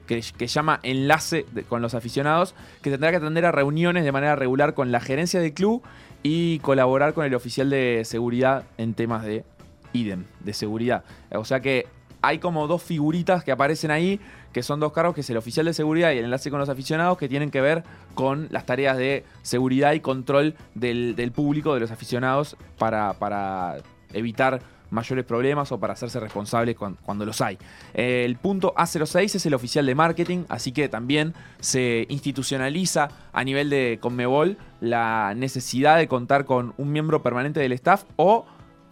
que, 0.07 0.23
que 0.38 0.47
llama 0.47 0.78
enlace 0.85 1.47
con 1.69 1.83
los 1.83 1.95
aficionados, 1.95 2.54
que 2.81 2.90
tendrá 2.90 3.11
que 3.11 3.16
atender 3.16 3.45
a 3.45 3.50
reuniones 3.50 4.04
de 4.04 4.12
manera 4.12 4.37
regular 4.37 4.75
con 4.75 4.92
la 4.92 5.00
gerencia 5.00 5.40
del 5.40 5.54
club 5.54 5.83
y 6.23 6.61
colaborar 6.61 7.12
con 7.12 7.26
el 7.26 7.35
oficial 7.35 7.71
de 7.71 8.02
seguridad 8.04 8.66
en 8.78 8.95
temas 8.95 9.25
de 9.25 9.45
idem, 9.92 10.26
de 10.38 10.52
seguridad. 10.52 11.02
O 11.33 11.45
sea 11.45 11.59
que 11.59 11.88
hay 12.23 12.38
como 12.38 12.69
dos 12.69 12.83
figuritas 12.83 13.42
que 13.42 13.50
aparecen 13.50 13.90
ahí, 13.90 14.21
que 14.53 14.63
son 14.63 14.81
dos 14.81 14.93
cargos, 14.93 15.15
que 15.15 15.23
es 15.23 15.31
el 15.31 15.37
oficial 15.37 15.67
de 15.67 15.75
seguridad 15.75 16.13
y 16.13 16.19
el 16.19 16.25
enlace 16.25 16.51
con 16.51 16.59
los 16.61 16.69
aficionados, 16.69 17.19
que 17.19 17.29
tienen 17.29 17.51
que 17.51 17.61
ver 17.61 17.83
con 18.15 18.49
las 18.51 18.67
tareas 18.67 18.97
de 18.97 19.25
seguridad 19.43 19.93
y 19.93 20.01
control 20.01 20.55
del, 20.75 21.15
del 21.17 21.33
público, 21.33 21.75
de 21.75 21.81
los 21.81 21.91
aficionados, 21.91 22.57
para, 22.79 23.15
para 23.15 23.77
evitar 24.13 24.61
mayores 24.91 25.25
problemas 25.25 25.73
o 25.73 25.81
para 25.81 25.95
hacerse 25.95 26.21
responsables 26.21 26.77
cuan- 26.77 26.99
cuando, 27.03 27.25
los 27.25 27.41
hay. 27.41 27.57
El 27.95 28.37
punto 28.37 28.75
A06 28.77 29.37
es 29.37 29.47
el 29.47 29.55
oficial 29.55 29.87
de 29.87 29.95
marketing, 29.95 30.45
así 30.51 30.71
que 30.73 30.91
también 30.91 31.33
se 31.61 32.05
institucionaliza 32.11 33.09
a 33.33 33.43
nivel 33.43 33.71
de 33.71 33.97
Conmebol 34.03 34.59
la 34.83 35.33
necesidad 35.35 35.97
de 35.97 36.09
contar 36.09 36.45
con 36.45 36.75
un 36.77 36.93
miembro 36.93 37.23
permanente 37.23 37.61
del 37.61 37.73
staff 37.73 38.05
o 38.17 38.45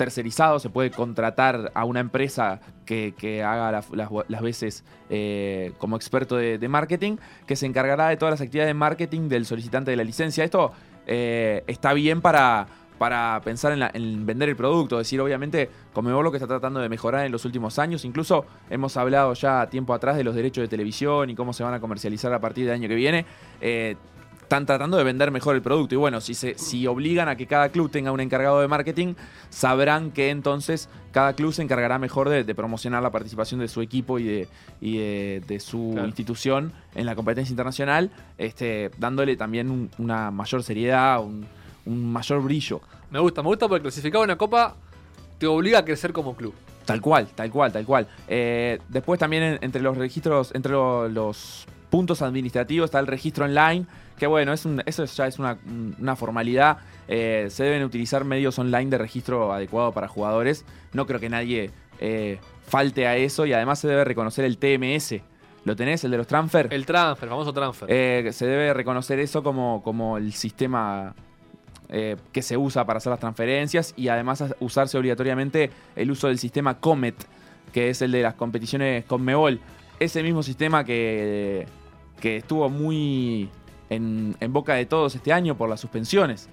tercerizado, 0.05 0.59
se 0.59 0.71
puede 0.71 0.91
contratar 0.91 1.71
a 1.75 1.85
una 1.85 2.01
empresa 2.01 2.61
que, 2.87 3.13
que 3.19 3.43
haga 3.43 3.71
la- 3.71 4.09
las, 4.29 4.41
veces 4.43 4.83
eh, 5.11 5.73
como 5.79 5.97
experto 5.97 6.37
de, 6.37 6.69
marketing, 6.69 7.19
que 7.47 7.55
se 7.55 7.67
encargará 7.67 8.09
de 8.09 8.17
todas 8.17 8.33
las 8.33 8.41
actividades 8.41 8.71
de 8.71 8.75
marketing 8.75 9.29
del 9.29 9.45
solicitante 9.45 9.91
de 9.91 9.97
la 9.99 10.05
licencia. 10.05 10.43
Esto 10.43 10.73
eh, 11.07 11.63
está 11.67 11.93
bien 11.93 12.23
para, 12.23 12.67
para 12.99 13.41
pensar 13.45 13.73
en, 13.73 13.81
la- 13.81 13.91
en 13.93 14.25
vender 14.25 14.49
el 14.49 14.57
producto, 14.57 14.99
es 14.99 15.07
decir, 15.07 15.21
obviamente, 15.21 15.69
Comebol 15.93 16.25
lo 16.25 16.31
que 16.31 16.39
está 16.39 16.47
tratando 16.49 16.81
de 16.81 16.89
mejorar 16.89 17.27
en 17.27 17.33
los 17.33 17.45
últimos 17.45 17.79
años, 17.79 18.05
incluso 18.07 18.47
hemos 18.71 18.97
hablado 18.97 19.35
ya 19.35 19.67
tiempo 19.69 19.93
atrás 19.93 20.17
de 20.17 20.25
los 20.25 20.35
derechos 20.35 20.63
de 20.63 20.69
televisión 20.69 21.29
y 21.29 21.35
cómo 21.35 21.53
se 21.53 21.63
van 21.63 21.75
a 21.75 21.81
comercializar 21.81 22.33
a 22.33 22.41
partir 22.41 22.65
del 22.65 22.75
año 22.75 22.89
que 22.89 22.95
viene. 22.95 23.27
Eh, 23.61 23.97
están 24.51 24.67
tratando 24.67 24.97
de 24.97 25.05
vender 25.05 25.31
mejor 25.31 25.55
el 25.55 25.63
producto. 25.63 25.95
Y 25.95 25.99
bueno, 25.99 26.21
si, 26.21 26.35
se, 26.35 26.59
si 26.59 26.85
obligan 26.89 27.29
a 27.29 27.37
que 27.37 27.47
cada 27.47 27.69
club 27.69 27.89
tenga 27.89 28.11
un 28.11 28.19
encargado 28.19 28.61
de 28.61 28.67
marketing, 28.67 29.15
sabrán 29.49 30.11
que 30.11 30.31
entonces 30.31 30.89
cada 31.13 31.35
club 31.35 31.53
se 31.53 31.63
encargará 31.63 32.01
mejor 32.01 32.29
de, 32.29 32.43
de 32.43 32.55
promocionar 32.57 33.01
la 33.01 33.11
participación 33.13 33.61
de 33.61 33.69
su 33.69 33.81
equipo 33.81 34.19
y 34.19 34.25
de, 34.25 34.49
y 34.81 34.99
de, 34.99 35.43
de 35.47 35.61
su 35.61 35.91
Claro. 35.93 36.09
institución 36.09 36.73
en 36.97 37.07
la 37.07 37.15
competencia 37.15 37.53
internacional, 37.53 38.11
este, 38.39 38.91
dándole 38.99 39.37
también 39.37 39.71
un- 39.71 39.89
una 39.99 40.33
mayor 40.33 40.65
seriedad, 40.65 41.23
un, 41.23 41.47
un 41.87 42.13
mayor 42.13 42.43
brillo. 42.43 42.81
Me 43.13 43.21
gusta, 43.21 43.43
me 43.43 43.49
gusta 43.51 43.69
porque 43.69 43.83
clasificar 43.83 44.21
una 44.21 44.35
copa 44.37 44.75
te 45.39 45.47
obliga 45.47 45.79
a 45.79 45.85
crecer 45.85 46.13
como 46.13 46.35
club. 46.35 46.55
Tal 46.87 47.01
cual, 47.01 47.29
tal 47.37 47.53
cual, 47.53 47.71
tal 47.73 47.85
cual. 47.87 48.09
Eh, 48.27 48.81
después 48.89 49.21
también 49.21 49.45
en- 49.45 49.59
entre 49.63 49.81
los 49.81 49.97
registros, 49.97 50.51
entre 50.57 50.73
lo- 50.73 51.09
los 51.09 51.67
puntos 51.91 52.23
administrativos 52.23 52.87
está 52.87 53.01
el 53.01 53.07
registro 53.07 53.45
online, 53.45 53.85
que 54.17 54.27
bueno, 54.27 54.53
es 54.53 54.65
un- 54.65 54.83
eso 54.87 55.05
ya 55.05 55.27
es 55.27 55.39
una, 55.39 55.59
una 56.01 56.17
formalidad. 56.17 56.79
Eh, 57.09 57.49
se 57.51 57.65
deben 57.65 57.83
utilizar 57.85 58.25
medios 58.25 58.59
online 58.59 58.91
de 58.91 58.99
registro 58.99 59.53
adecuado 59.53 59.93
para 59.93 60.07
jugadores. 60.09 60.65
No 60.93 61.07
creo 61.07 61.19
que 61.21 61.29
nadie 61.29 61.71
eh, 61.99 62.39
falte 62.67 63.07
a 63.07 63.17
eso 63.17 63.45
y 63.47 63.53
además 63.53 63.79
se 63.81 63.89
debe 63.89 64.05
reconocer 64.05 64.45
el 64.45 64.57
TMS. 64.59 65.21
¿Lo 65.65 65.77
tenés, 65.77 66.03
el 66.05 66.11
de 66.13 66.17
los 66.17 66.27
transfer? 66.27 66.69
El 66.73 66.87
transfer, 66.87 67.25
el 67.25 67.31
famoso 67.31 67.53
transfer. 67.53 67.89
Eh, 67.91 68.31
se 68.33 68.47
debe 68.47 68.73
reconocer 68.73 69.19
eso 69.19 69.43
como, 69.43 69.83
como 69.83 70.17
el 70.17 70.33
sistema 70.33 71.15
eh, 71.91 72.17
que 72.33 72.41
se 72.41 72.57
usa 72.57 72.87
para 72.87 72.99
hacer 72.99 73.11
las 73.11 73.21
transferencias 73.21 73.93
y 73.97 74.09
además 74.09 74.43
usarse 74.61 74.97
obligatoriamente 74.97 75.71
el 75.97 76.11
uso 76.11 76.29
del 76.29 76.39
sistema 76.39 76.79
Comet, 76.79 77.17
que 77.73 77.91
es 77.91 78.01
el 78.01 78.13
de 78.13 78.23
las 78.23 78.35
competiciones 78.35 79.05
Conmebol. 79.05 79.61
Ese 79.99 80.23
mismo 80.23 80.43
sistema 80.43 80.83
que, 80.85 81.67
que 82.21 82.37
estuvo 82.37 82.69
muy 82.69 83.49
en, 83.89 84.37
en 84.39 84.53
boca 84.53 84.75
de 84.75 84.87
todos 84.87 85.15
este 85.15 85.33
año 85.33 85.57
por 85.57 85.69
las 85.69 85.81
suspensiones. 85.81 86.49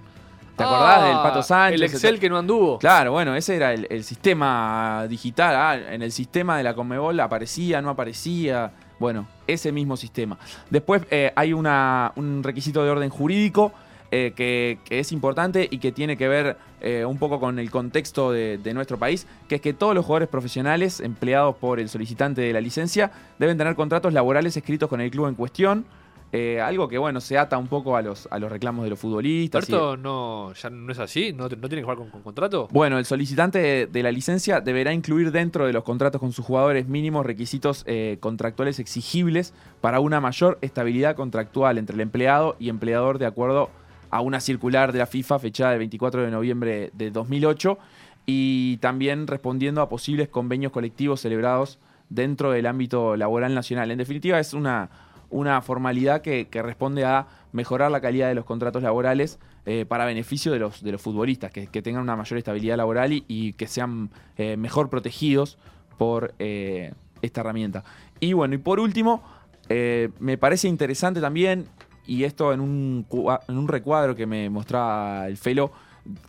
¿Te 0.56 0.64
acordás 0.64 0.98
Ah, 0.98 1.04
del 1.06 1.16
Pato 1.18 1.40
Sánchez? 1.42 1.80
El 1.80 1.82
Excel 1.84 2.18
que 2.18 2.28
no 2.28 2.36
anduvo. 2.36 2.78
Claro, 2.78 3.12
bueno, 3.12 3.36
ese 3.36 3.54
era 3.54 3.72
el, 3.72 3.86
el 3.90 4.02
sistema 4.02 5.06
digital. 5.08 5.54
ah, 5.54 5.76
en 5.94 6.02
el 6.02 6.10
sistema 6.10 6.56
de 6.56 6.64
la 6.64 6.74
Conmebol 6.74 7.20
aparecía, 7.20 7.80
no 7.80 7.90
aparecía. 7.90 8.72
Bueno, 8.98 9.28
ese 9.46 9.70
mismo 9.70 9.96
sistema. 9.96 10.36
Después 10.68 11.02
eh, 11.12 11.32
hay 11.36 11.52
una- 11.52 12.10
un 12.16 12.42
requisito 12.42 12.82
de 12.82 12.90
orden 12.90 13.08
jurídico 13.10 13.70
eh, 14.10 14.32
que, 14.34 14.78
que 14.84 15.00
es 15.00 15.12
importante 15.12 15.68
y 15.70 15.78
que 15.78 15.92
tiene 15.92 16.16
que 16.16 16.28
ver 16.28 16.56
eh, 16.80 17.04
un 17.04 17.18
poco 17.18 17.40
con 17.40 17.58
el 17.58 17.70
contexto 17.70 18.32
de, 18.32 18.58
de 18.58 18.74
nuestro 18.74 18.98
país, 18.98 19.26
que 19.48 19.56
es 19.56 19.60
que 19.60 19.72
todos 19.74 19.94
los 19.94 20.04
jugadores 20.04 20.28
profesionales 20.28 21.00
empleados 21.00 21.56
por 21.56 21.78
el 21.80 21.88
solicitante 21.88 22.40
de 22.40 22.52
la 22.52 22.60
licencia 22.60 23.10
deben 23.38 23.58
tener 23.58 23.74
contratos 23.74 24.12
laborales 24.12 24.56
escritos 24.56 24.88
con 24.88 25.00
el 25.00 25.10
club 25.10 25.26
en 25.28 25.34
cuestión. 25.34 25.84
eh, 26.30 26.60
algo 26.60 26.88
que, 26.88 26.98
bueno, 26.98 27.22
se 27.22 27.38
ata 27.38 27.56
un 27.56 27.68
poco 27.68 27.96
a 27.96 28.02
los, 28.02 28.28
a 28.30 28.38
los 28.38 28.52
reclamos 28.52 28.84
de 28.84 28.90
los 28.90 28.98
futbolistas. 28.98 29.66
y- 29.66 29.72
¿Esto 29.72 29.96
no, 29.96 30.52
ya 30.52 30.68
no 30.68 30.92
es 30.92 30.98
así? 30.98 31.32
¿No, 31.32 31.44
no 31.44 31.68
tiene 31.68 31.76
que 31.76 31.82
jugar 31.84 31.96
con, 31.96 32.10
con 32.10 32.22
contrato? 32.22 32.68
bueno, 32.70 32.98
el 32.98 33.06
solicitante 33.06 33.58
de, 33.58 33.86
de 33.86 34.02
la 34.02 34.12
licencia 34.12 34.60
deberá 34.60 34.92
incluir 34.92 35.32
dentro 35.32 35.66
de 35.66 35.72
los 35.72 35.84
contratos 35.84 36.20
con 36.20 36.32
sus 36.32 36.44
jugadores 36.44 36.86
mínimos 36.86 37.24
requisitos 37.24 37.82
eh, 37.86 38.18
contractuales 38.20 38.78
exigibles 38.78 39.54
para 39.80 40.00
una 40.00 40.20
mayor 40.20 40.58
estabilidad 40.60 41.16
contractual 41.16 41.78
entre 41.78 41.94
el 41.94 42.00
empleado 42.02 42.56
y 42.58 42.68
empleador 42.68 43.18
de 43.18 43.24
acuerdo 43.26 43.62
a 43.64 43.68
una 44.10 44.40
circular 44.40 44.92
de 44.92 44.98
la 44.98 45.06
FIFA 45.06 45.38
fechada 45.38 45.72
el 45.72 45.78
24 45.78 46.22
de 46.22 46.30
noviembre 46.30 46.90
de 46.94 47.10
2008 47.10 47.78
y 48.26 48.76
también 48.78 49.26
respondiendo 49.26 49.80
a 49.80 49.88
posibles 49.88 50.28
convenios 50.28 50.72
colectivos 50.72 51.20
celebrados 51.20 51.78
dentro 52.10 52.50
del 52.50 52.66
ámbito 52.66 53.16
laboral 53.16 53.54
nacional. 53.54 53.90
En 53.90 53.98
definitiva, 53.98 54.38
es 54.38 54.52
una, 54.54 54.90
una 55.30 55.60
formalidad 55.62 56.20
que, 56.22 56.46
responde 56.52 57.04
a 57.04 57.26
mejorar 57.52 57.90
la 57.90 58.00
calidad 58.00 58.28
de 58.28 58.34
los 58.34 58.44
contratos 58.44 58.82
laborales 58.82 59.38
eh, 59.66 59.84
para 59.86 60.04
beneficio 60.04 60.52
de 60.52 60.58
los, 60.58 60.82
de 60.82 60.92
los 60.92 61.00
futbolistas, 61.00 61.50
que, 61.50 61.66
tengan 61.82 62.02
una 62.02 62.16
mayor 62.16 62.38
estabilidad 62.38 62.76
laboral 62.76 63.24
y, 63.26 63.52
que 63.54 63.66
sean 63.66 64.10
eh, 64.36 64.56
mejor 64.56 64.90
protegidos 64.90 65.58
por 65.96 66.34
eh, 66.38 66.92
esta 67.22 67.40
herramienta. 67.40 67.84
Y 68.20 68.32
bueno, 68.32 68.54
y 68.54 68.58
por 68.58 68.80
último, 68.80 69.22
me 69.70 70.38
parece 70.38 70.66
interesante 70.66 71.20
también, 71.20 71.66
y 72.08 72.24
esto 72.24 72.54
en 72.54 72.60
un, 72.60 73.06
en 73.48 73.58
un 73.58 73.68
recuadro 73.68 74.16
que 74.16 74.26
me 74.26 74.48
mostraba 74.48 75.28
el 75.28 75.36
Felo, 75.36 75.70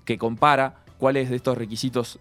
que 0.03 0.17
compara 0.17 0.83
cuáles 0.97 1.29
de 1.29 1.37
estos 1.37 1.57
requisitos 1.57 2.19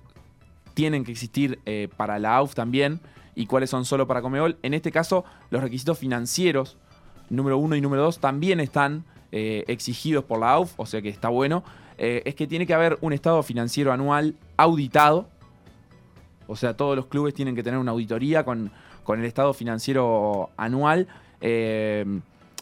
tienen 0.74 1.04
que 1.04 1.10
existir 1.10 1.58
eh, 1.66 1.88
para 1.96 2.20
la 2.20 2.36
AUF 2.36 2.54
también 2.54 3.00
y 3.34 3.46
cuáles 3.46 3.68
son 3.68 3.84
solo 3.84 4.06
para 4.06 4.22
Comebol. 4.22 4.58
En 4.62 4.74
este 4.74 4.92
caso, 4.92 5.24
los 5.50 5.60
requisitos 5.60 5.98
financieros, 5.98 6.76
número 7.30 7.58
uno 7.58 7.74
y 7.74 7.80
número 7.80 8.02
dos, 8.02 8.20
también 8.20 8.60
están 8.60 9.04
eh, 9.32 9.64
exigidos 9.66 10.22
por 10.22 10.38
la 10.38 10.52
AUF, 10.52 10.74
o 10.76 10.86
sea 10.86 11.02
que 11.02 11.08
está 11.08 11.28
bueno. 11.28 11.64
Eh, 11.98 12.22
es 12.26 12.36
que 12.36 12.46
tiene 12.46 12.64
que 12.64 12.74
haber 12.74 12.96
un 13.00 13.12
estado 13.12 13.42
financiero 13.42 13.92
anual 13.92 14.36
auditado. 14.56 15.28
O 16.46 16.54
sea, 16.54 16.76
todos 16.76 16.94
los 16.94 17.06
clubes 17.06 17.34
tienen 17.34 17.56
que 17.56 17.64
tener 17.64 17.80
una 17.80 17.90
auditoría 17.90 18.44
con, 18.44 18.70
con 19.02 19.18
el 19.18 19.24
estado 19.24 19.52
financiero 19.52 20.50
anual. 20.56 21.08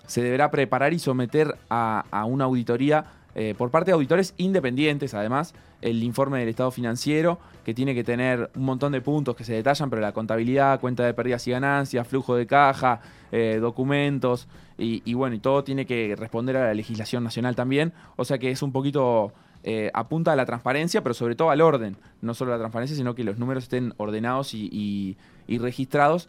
Se 0.07 0.23
deberá 0.23 0.51
preparar 0.51 0.93
y 0.93 0.99
someter 0.99 1.57
a, 1.71 2.05
una 2.27 2.45
auditoría 2.45 3.05
eh, 3.35 3.55
por 3.57 3.71
parte 3.71 3.91
de 3.91 3.95
auditores 3.95 4.33
independientes, 4.39 5.13
además, 5.13 5.55
el 5.83 6.03
informe 6.03 6.39
del 6.39 6.49
estado 6.49 6.71
financiero, 6.71 7.39
que 7.65 7.75
tiene 7.75 7.95
que 7.95 8.03
tener 8.03 8.51
un 8.57 8.65
montón 8.65 8.93
de 8.93 9.03
puntos 9.03 9.37
que 9.37 9.45
se 9.45 9.53
detallan, 9.53 9.91
pero 9.91 10.01
la 10.01 10.13
contabilidad, 10.13 10.81
cuenta 10.81 11.05
de 11.05 11.13
pérdidas 11.13 11.47
y 11.47 11.51
ganancias, 11.51 12.09
flujo 12.09 12.35
de 12.35 12.47
caja, 12.47 13.01
eh, 13.33 13.59
documentos, 13.61 14.49
y, 14.79 15.15
bueno, 15.15 15.35
y 15.37 15.39
todo 15.39 15.65
tiene 15.65 15.87
que 15.87 16.15
responder 16.17 16.57
a 16.59 16.67
la 16.67 16.75
legislación 16.75 17.25
nacional 17.25 17.57
también. 17.57 17.93
O 18.17 18.25
sea 18.27 18.37
que 18.39 18.51
es 18.51 18.63
un 18.63 18.73
poquito 18.73 19.33
eh, 19.65 19.91
apunta 19.95 20.33
a 20.33 20.37
la 20.37 20.45
transparencia, 20.45 21.03
pero 21.03 21.15
sobre 21.15 21.35
todo 21.35 21.49
al 21.51 21.63
orden. 21.63 21.97
No 22.21 22.35
solo 22.35 22.53
a 22.53 22.57
la 22.57 22.61
transparencia, 22.61 22.95
sino 22.97 23.15
que 23.15 23.25
los 23.25 23.39
números 23.39 23.65
estén 23.65 23.95
ordenados 23.97 24.53
y, 24.53 24.69
y- 24.71 25.17
y 25.47 25.59
registrados. 25.59 26.29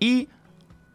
Y 0.00 0.28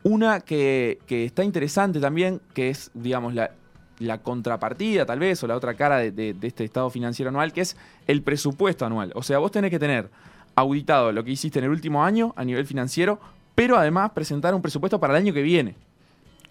una 0.03 0.39
que, 0.41 0.99
que 1.07 1.25
está 1.25 1.43
interesante 1.43 1.99
también, 1.99 2.41
que 2.53 2.69
es, 2.69 2.91
digamos, 2.93 3.33
la, 3.33 3.51
la 3.99 4.19
contrapartida 4.19 5.05
tal 5.05 5.19
vez, 5.19 5.43
o 5.43 5.47
la 5.47 5.55
otra 5.55 5.73
cara 5.73 5.97
de, 5.97 6.11
de- 6.11 6.33
de 6.33 6.47
este 6.47 6.63
estado 6.63 6.89
financiero 6.89 7.29
anual, 7.29 7.51
que 7.53 7.61
es 7.61 7.75
el 8.07 8.21
presupuesto 8.21 8.85
anual. 8.85 9.11
O 9.15 9.23
sea, 9.23 9.39
vos 9.39 9.51
tenés 9.51 9.71
que 9.71 9.79
tener 9.79 10.09
auditado 10.55 11.11
lo 11.11 11.23
que 11.23 11.31
hiciste 11.31 11.59
en 11.59 11.65
el 11.65 11.71
último 11.71 12.03
año 12.03 12.33
a 12.35 12.43
nivel 12.45 12.65
financiero, 12.65 13.19
pero 13.55 13.77
además 13.77 14.11
presentar 14.11 14.53
un 14.55 14.61
presupuesto 14.61 14.99
para 14.99 15.13
el 15.17 15.23
año 15.23 15.33
que 15.33 15.41
viene 15.41 15.75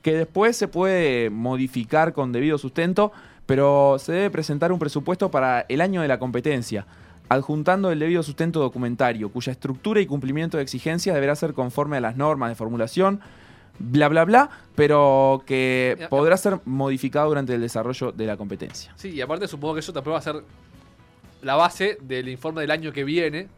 que 0.02 0.14
después 0.14 0.56
se 0.56 0.68
puede 0.68 1.30
modificar 1.30 2.12
con 2.12 2.30
debido 2.30 2.58
sustento, 2.58 3.10
pero 3.44 3.96
se 3.98 4.12
debe 4.12 4.30
presentar 4.30 4.70
un 4.70 4.78
presupuesto 4.78 5.32
para 5.32 5.66
el 5.68 5.80
año 5.80 6.00
de 6.00 6.06
la 6.06 6.20
competencia, 6.20 6.86
adjuntando 7.28 7.90
el 7.90 7.98
debido 7.98 8.22
sustento 8.22 8.60
documentario, 8.60 9.30
cuya 9.30 9.52
estructura 9.52 10.00
y 10.00 10.06
cumplimiento 10.06 10.56
de 10.56 10.62
exigencias 10.62 11.14
deberá 11.14 11.34
ser 11.34 11.54
conforme 11.54 11.96
a 11.96 12.00
las 12.00 12.16
normas 12.16 12.50
de 12.50 12.54
formulación, 12.54 13.20
bla, 13.78 14.08
bla, 14.08 14.24
bla, 14.24 14.50
pero 14.74 15.42
que 15.46 16.06
podrá 16.10 16.36
ser 16.36 16.60
modificado 16.64 17.28
durante 17.28 17.54
el 17.54 17.60
desarrollo 17.60 18.12
de 18.12 18.26
la 18.26 18.36
competencia. 18.36 18.92
Sí, 18.96 19.10
y 19.10 19.20
aparte 19.20 19.48
supongo 19.48 19.74
que 19.74 19.80
eso 19.80 19.92
también 19.92 20.14
va 20.14 20.18
a 20.18 20.22
ser 20.22 20.42
la 21.42 21.56
base 21.56 21.98
del 22.00 22.28
informe 22.28 22.60
del 22.62 22.70
año 22.70 22.92
que 22.92 23.04
viene. 23.04 23.48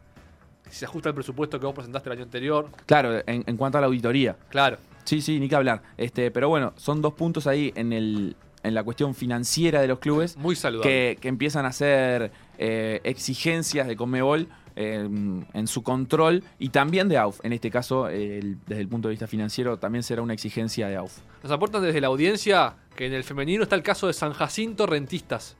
Si 0.68 0.80
se 0.80 0.84
ajusta 0.84 1.08
el 1.08 1.14
presupuesto 1.14 1.58
que 1.58 1.66
vos 1.66 1.74
presentaste 1.74 2.08
el 2.10 2.12
año 2.12 2.24
anterior. 2.24 2.68
Claro, 2.84 3.22
en, 3.26 3.44
en 3.46 3.56
cuanto 3.56 3.78
a 3.78 3.80
la 3.80 3.86
auditoría. 3.86 4.36
Claro. 4.50 4.76
Sí, 5.08 5.22
sí, 5.22 5.40
ni 5.40 5.48
que 5.48 5.56
hablar. 5.56 5.82
Este, 5.96 6.30
pero 6.30 6.50
bueno, 6.50 6.74
son 6.76 7.00
dos 7.00 7.14
puntos 7.14 7.46
ahí 7.46 7.72
en, 7.76 7.94
el, 7.94 8.36
en 8.68 8.74
la 8.74 8.84
cuestión 8.84 9.14
financiera 9.14 9.80
de 9.80 9.88
los 9.88 9.98
clubes. 9.98 10.36
Muy 10.36 10.54
saludable. 10.54 10.88
que, 10.90 11.18
que 11.20 11.28
empiezan 11.28 11.64
a 11.64 11.68
hacer 11.68 12.30
eh, 12.58 13.00
exigencias 13.04 13.86
de 13.88 13.96
Conmebol 13.96 14.46
eh, 14.76 15.08
en 15.54 15.66
su 15.66 15.82
control 15.82 16.44
y 16.60 16.68
también 16.68 17.08
de 17.08 17.18
AUF. 17.18 17.40
En 17.44 17.52
este 17.52 17.70
caso, 17.70 18.08
el- 18.08 18.58
desde 18.66 18.82
el 18.82 18.88
punto 18.88 19.08
de 19.08 19.12
vista 19.12 19.26
financiero, 19.26 19.76
también 19.78 20.04
será 20.04 20.22
una 20.22 20.34
exigencia 20.34 20.86
de 20.88 20.94
AUF. 20.96 21.18
Nos 21.42 21.50
aportan 21.50 21.82
desde 21.82 22.00
la 22.00 22.06
audiencia 22.06 22.76
que 22.94 23.06
en 23.06 23.12
el 23.14 23.24
femenino 23.24 23.64
está 23.64 23.74
el 23.74 23.82
caso 23.82 24.06
de 24.06 24.12
San 24.12 24.32
Jacinto 24.32 24.86
Rentistas, 24.86 25.56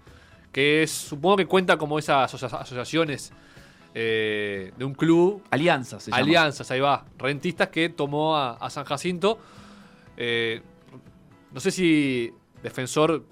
que 0.53 0.83
es, 0.85 0.91
supongo 0.93 1.37
que 1.37 1.47
cuenta 1.47 1.77
como 1.79 1.99
esas 1.99 2.33
asocia- 2.33 2.59
asociaciones 2.61 3.33
eh, 3.95 4.73
de 4.77 4.85
un 4.85 4.95
club, 4.95 5.43
Alianzas, 5.51 6.05
se 6.05 6.11
llama. 6.11 6.23
alianzas, 6.23 6.71
ahí 6.71 6.79
va, 6.81 7.05
rentistas 7.19 7.69
que 7.69 7.89
tomó 7.89 8.37
a, 8.37 8.53
a 8.53 8.71
San 8.71 8.85
Jacinto. 8.85 9.39
Eh, 10.17 10.61
no 11.53 11.61
sé 11.61 11.71
si 11.71 12.33
Defensor 12.63 13.25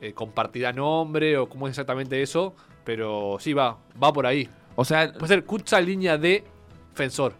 eh, 0.00 0.12
compartirá 0.12 0.72
nombre 0.72 1.36
o 1.38 1.48
cómo 1.48 1.66
es 1.66 1.72
exactamente 1.72 2.22
eso, 2.22 2.54
pero 2.84 3.36
sí 3.40 3.52
va, 3.52 3.78
va 4.02 4.12
por 4.12 4.26
ahí. 4.26 4.48
O 4.76 4.84
sea, 4.84 5.12
Puede 5.12 5.28
ser 5.28 5.44
Kutsa 5.44 5.80
línea 5.80 6.18
de 6.18 6.44
Defensor. 6.90 7.34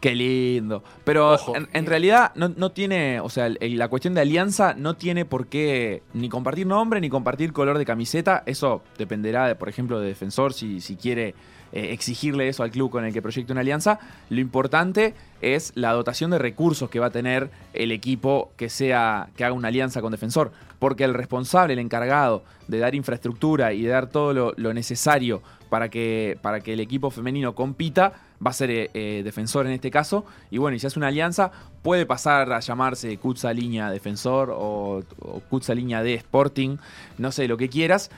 qué 0.00 0.14
lindo. 0.14 0.82
Pero 1.04 1.32
Ojo. 1.32 1.54
en, 1.56 1.68
en 1.72 1.86
realidad 1.86 2.32
no, 2.34 2.48
no 2.48 2.72
tiene, 2.72 3.20
o 3.20 3.28
sea, 3.28 3.48
la 3.60 3.88
cuestión 3.88 4.14
de 4.14 4.20
alianza 4.22 4.74
no 4.74 4.94
tiene 4.94 5.24
por 5.24 5.46
qué 5.46 6.02
ni 6.14 6.28
compartir 6.28 6.66
nombre 6.66 7.00
ni 7.00 7.08
compartir 7.08 7.52
color 7.52 7.78
de 7.78 7.84
camiseta. 7.84 8.42
Eso 8.46 8.82
dependerá, 8.98 9.46
de, 9.48 9.54
por 9.54 9.68
ejemplo, 9.68 10.00
de 10.00 10.08
Defensor 10.08 10.54
si, 10.54 10.80
si 10.80 10.96
quiere 10.96 11.34
eh, 11.72 11.92
exigirle 11.92 12.48
eso 12.48 12.62
al 12.62 12.70
club 12.70 12.90
con 12.90 13.04
el 13.04 13.12
que 13.12 13.22
proyecte 13.22 13.52
una 13.52 13.62
alianza. 13.62 13.98
Lo 14.28 14.40
importante 14.40 15.14
es 15.40 15.72
la 15.74 15.92
dotación 15.92 16.30
de 16.30 16.38
recursos 16.38 16.90
que 16.90 17.00
va 17.00 17.06
a 17.06 17.10
tener 17.10 17.50
el 17.72 17.92
equipo 17.92 18.52
que 18.56 18.68
sea 18.68 19.28
que 19.36 19.44
haga 19.44 19.54
una 19.54 19.68
alianza 19.68 20.00
con 20.02 20.12
Defensor, 20.12 20.52
porque 20.78 21.04
el 21.04 21.14
responsable, 21.14 21.72
el 21.72 21.78
encargado 21.78 22.44
de 22.68 22.78
dar 22.78 22.94
infraestructura 22.94 23.72
y 23.72 23.82
de 23.82 23.88
dar 23.88 24.08
todo 24.08 24.54
lo, 24.56 24.74
necesario 24.74 25.42
para 25.70 25.88
que, 25.88 26.38
para 26.42 26.60
que 26.60 26.74
el 26.74 26.80
equipo 26.80 27.10
femenino 27.10 27.54
compita 27.54 28.12
va 28.44 28.50
a 28.50 28.54
ser 28.54 28.70
eh, 28.70 28.90
eh, 28.92 29.22
Defensor 29.24 29.66
en 29.66 29.72
este 29.72 29.90
caso. 29.90 30.26
Y 30.50 30.58
bueno, 30.58 30.76
y 30.76 30.78
si 30.78 30.86
hace 30.86 30.98
una 30.98 31.08
alianza, 31.08 31.52
puede 31.82 32.04
pasar 32.04 32.52
a 32.52 32.60
llamarse 32.60 33.16
Kutsa 33.16 33.52
Línea 33.52 33.90
Defensor 33.90 34.50
o, 34.50 35.02
o 35.20 35.40
Kutsa 35.48 35.74
Línea 35.74 36.02
de 36.02 36.14
Sporting, 36.14 36.76
no 37.18 37.32
sé, 37.32 37.48
lo 37.48 37.56
que 37.56 37.68
quieras. 37.68 38.10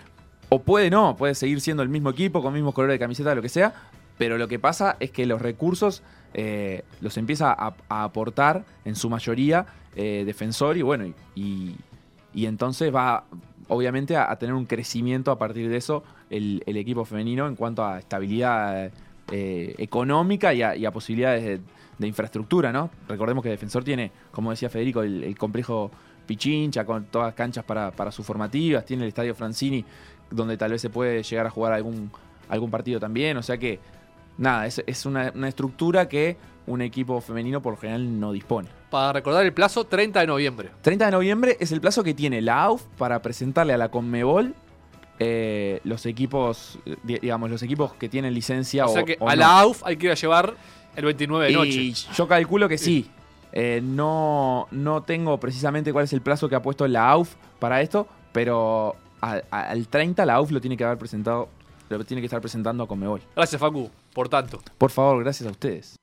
O 0.54 0.60
puede 0.60 0.88
no, 0.88 1.16
puede 1.16 1.34
seguir 1.34 1.60
siendo 1.60 1.82
el 1.82 1.88
mismo 1.88 2.10
equipo, 2.10 2.40
con 2.40 2.54
mismos 2.54 2.74
colores 2.74 2.94
de 2.94 3.00
camiseta, 3.00 3.34
lo 3.34 3.42
que 3.42 3.48
sea. 3.48 3.74
Pero 4.18 4.38
lo 4.38 4.46
que 4.46 4.60
pasa 4.60 4.96
es 5.00 5.10
que 5.10 5.26
los 5.26 5.42
recursos 5.42 6.04
eh, 6.32 6.84
los 7.00 7.16
empieza 7.16 7.52
a, 7.52 7.74
aportar 7.88 8.64
en 8.84 8.94
su 8.94 9.10
mayoría 9.10 9.66
eh, 9.96 10.22
defensor 10.24 10.76
y 10.76 10.82
bueno, 10.82 11.06
y, 11.34 11.74
y- 12.32 12.46
entonces 12.46 12.94
va 12.94 13.24
obviamente 13.66 14.16
a, 14.16 14.36
tener 14.36 14.54
un 14.54 14.66
crecimiento 14.66 15.32
a 15.32 15.38
partir 15.40 15.68
de 15.68 15.76
eso 15.76 16.04
el, 16.30 16.62
equipo 16.66 17.04
femenino 17.04 17.48
en 17.48 17.56
cuanto 17.56 17.84
a 17.84 17.98
estabilidad 17.98 18.92
eh, 19.32 19.74
económica 19.78 20.54
y 20.54 20.62
a, 20.62 20.90
posibilidades 20.92 21.60
de, 21.98 22.06
infraestructura, 22.06 22.72
¿no? 22.72 22.90
Recordemos 23.08 23.42
que 23.42 23.48
Defensor 23.48 23.82
tiene, 23.82 24.12
como 24.30 24.50
decía 24.52 24.70
Federico, 24.70 25.02
el, 25.02 25.36
complejo 25.36 25.90
Pichincha 26.26 26.86
con 26.86 27.06
todas 27.06 27.34
canchas 27.34 27.64
para, 27.64 27.90
para 27.90 28.12
sus 28.12 28.24
formativas, 28.24 28.84
tiene 28.84 29.02
el 29.02 29.08
estadio 29.08 29.34
Francini 29.34 29.84
donde 30.30 30.56
tal 30.56 30.70
vez 30.72 30.80
se 30.82 30.90
puede 30.90 31.22
llegar 31.22 31.46
a 31.46 31.50
jugar 31.50 31.72
algún, 31.72 32.10
algún 32.48 32.70
partido 32.70 32.98
también, 33.00 33.36
o 33.36 33.42
sea 33.42 33.58
que 33.58 33.78
nada, 34.38 34.66
es, 34.66 34.82
es 34.86 35.06
una, 35.06 35.32
una 35.34 35.48
estructura 35.48 36.08
que 36.08 36.36
un 36.66 36.80
equipo 36.80 37.20
femenino 37.20 37.60
por 37.60 37.74
lo 37.74 37.76
general 37.78 38.18
no 38.20 38.32
dispone. 38.32 38.68
Para 38.90 39.12
recordar 39.12 39.44
el 39.44 39.52
plazo, 39.52 39.84
30 39.84 40.20
de 40.20 40.26
noviembre. 40.26 40.70
30 40.82 41.04
de 41.06 41.10
noviembre 41.10 41.56
es 41.60 41.72
el 41.72 41.80
plazo 41.80 42.02
que 42.02 42.14
tiene 42.14 42.40
la 42.40 42.62
AUF 42.62 42.82
para 42.96 43.20
presentarle 43.20 43.72
a 43.74 43.76
la 43.76 43.90
Conmebol 43.90 44.54
eh, 45.18 45.80
los 45.84 46.06
equipos, 46.06 46.78
di- 47.04 47.18
digamos, 47.20 47.50
los 47.50 47.62
equipos 47.62 47.92
que 47.94 48.08
tienen 48.08 48.34
licencia 48.34 48.86
O 48.86 48.90
o, 48.90 48.92
sea 48.94 49.04
que 49.04 49.16
o 49.20 49.28
a 49.28 49.36
no. 49.36 49.40
la 49.40 49.60
AUF 49.60 49.82
hay 49.84 49.96
que 49.96 50.06
ir 50.06 50.12
a 50.12 50.16
llevar 50.16 50.54
el 50.96 51.04
29 51.04 51.44
de 51.46 51.52
Y 51.52 51.54
noche. 51.54 51.92
yo 52.16 52.26
calculo 52.26 52.68
que 52.68 52.78
sí. 52.78 53.10
Eh, 53.52 53.80
no, 53.84 54.66
no 54.72 55.02
tengo 55.02 55.38
precisamente 55.38 55.92
cuál 55.92 56.04
es 56.06 56.12
el 56.12 56.20
plazo 56.22 56.48
que 56.48 56.56
ha 56.56 56.62
puesto 56.62 56.88
la 56.88 57.08
AUF 57.10 57.34
para 57.60 57.80
esto, 57.82 58.08
pero 58.32 58.96
a- 59.32 59.42
a- 59.50 59.70
al 59.70 59.88
30 59.88 60.24
la 60.26 60.34
AUF 60.34 60.50
lo 60.50 60.60
tiene 60.60 60.76
que 60.76 60.84
haber 60.84 60.98
presentado, 60.98 61.48
lo 61.88 62.04
tiene 62.04 62.20
que 62.20 62.26
estar 62.26 62.40
presentando 62.40 62.84
a 62.84 62.88
Conmebol. 62.88 63.20
Gracias, 63.36 63.60
Facu, 63.60 63.90
por 64.12 64.28
tanto. 64.28 64.60
Por 64.78 64.90
favor, 64.90 65.22
gracias 65.22 65.46
a 65.48 65.50
ustedes. 65.52 65.92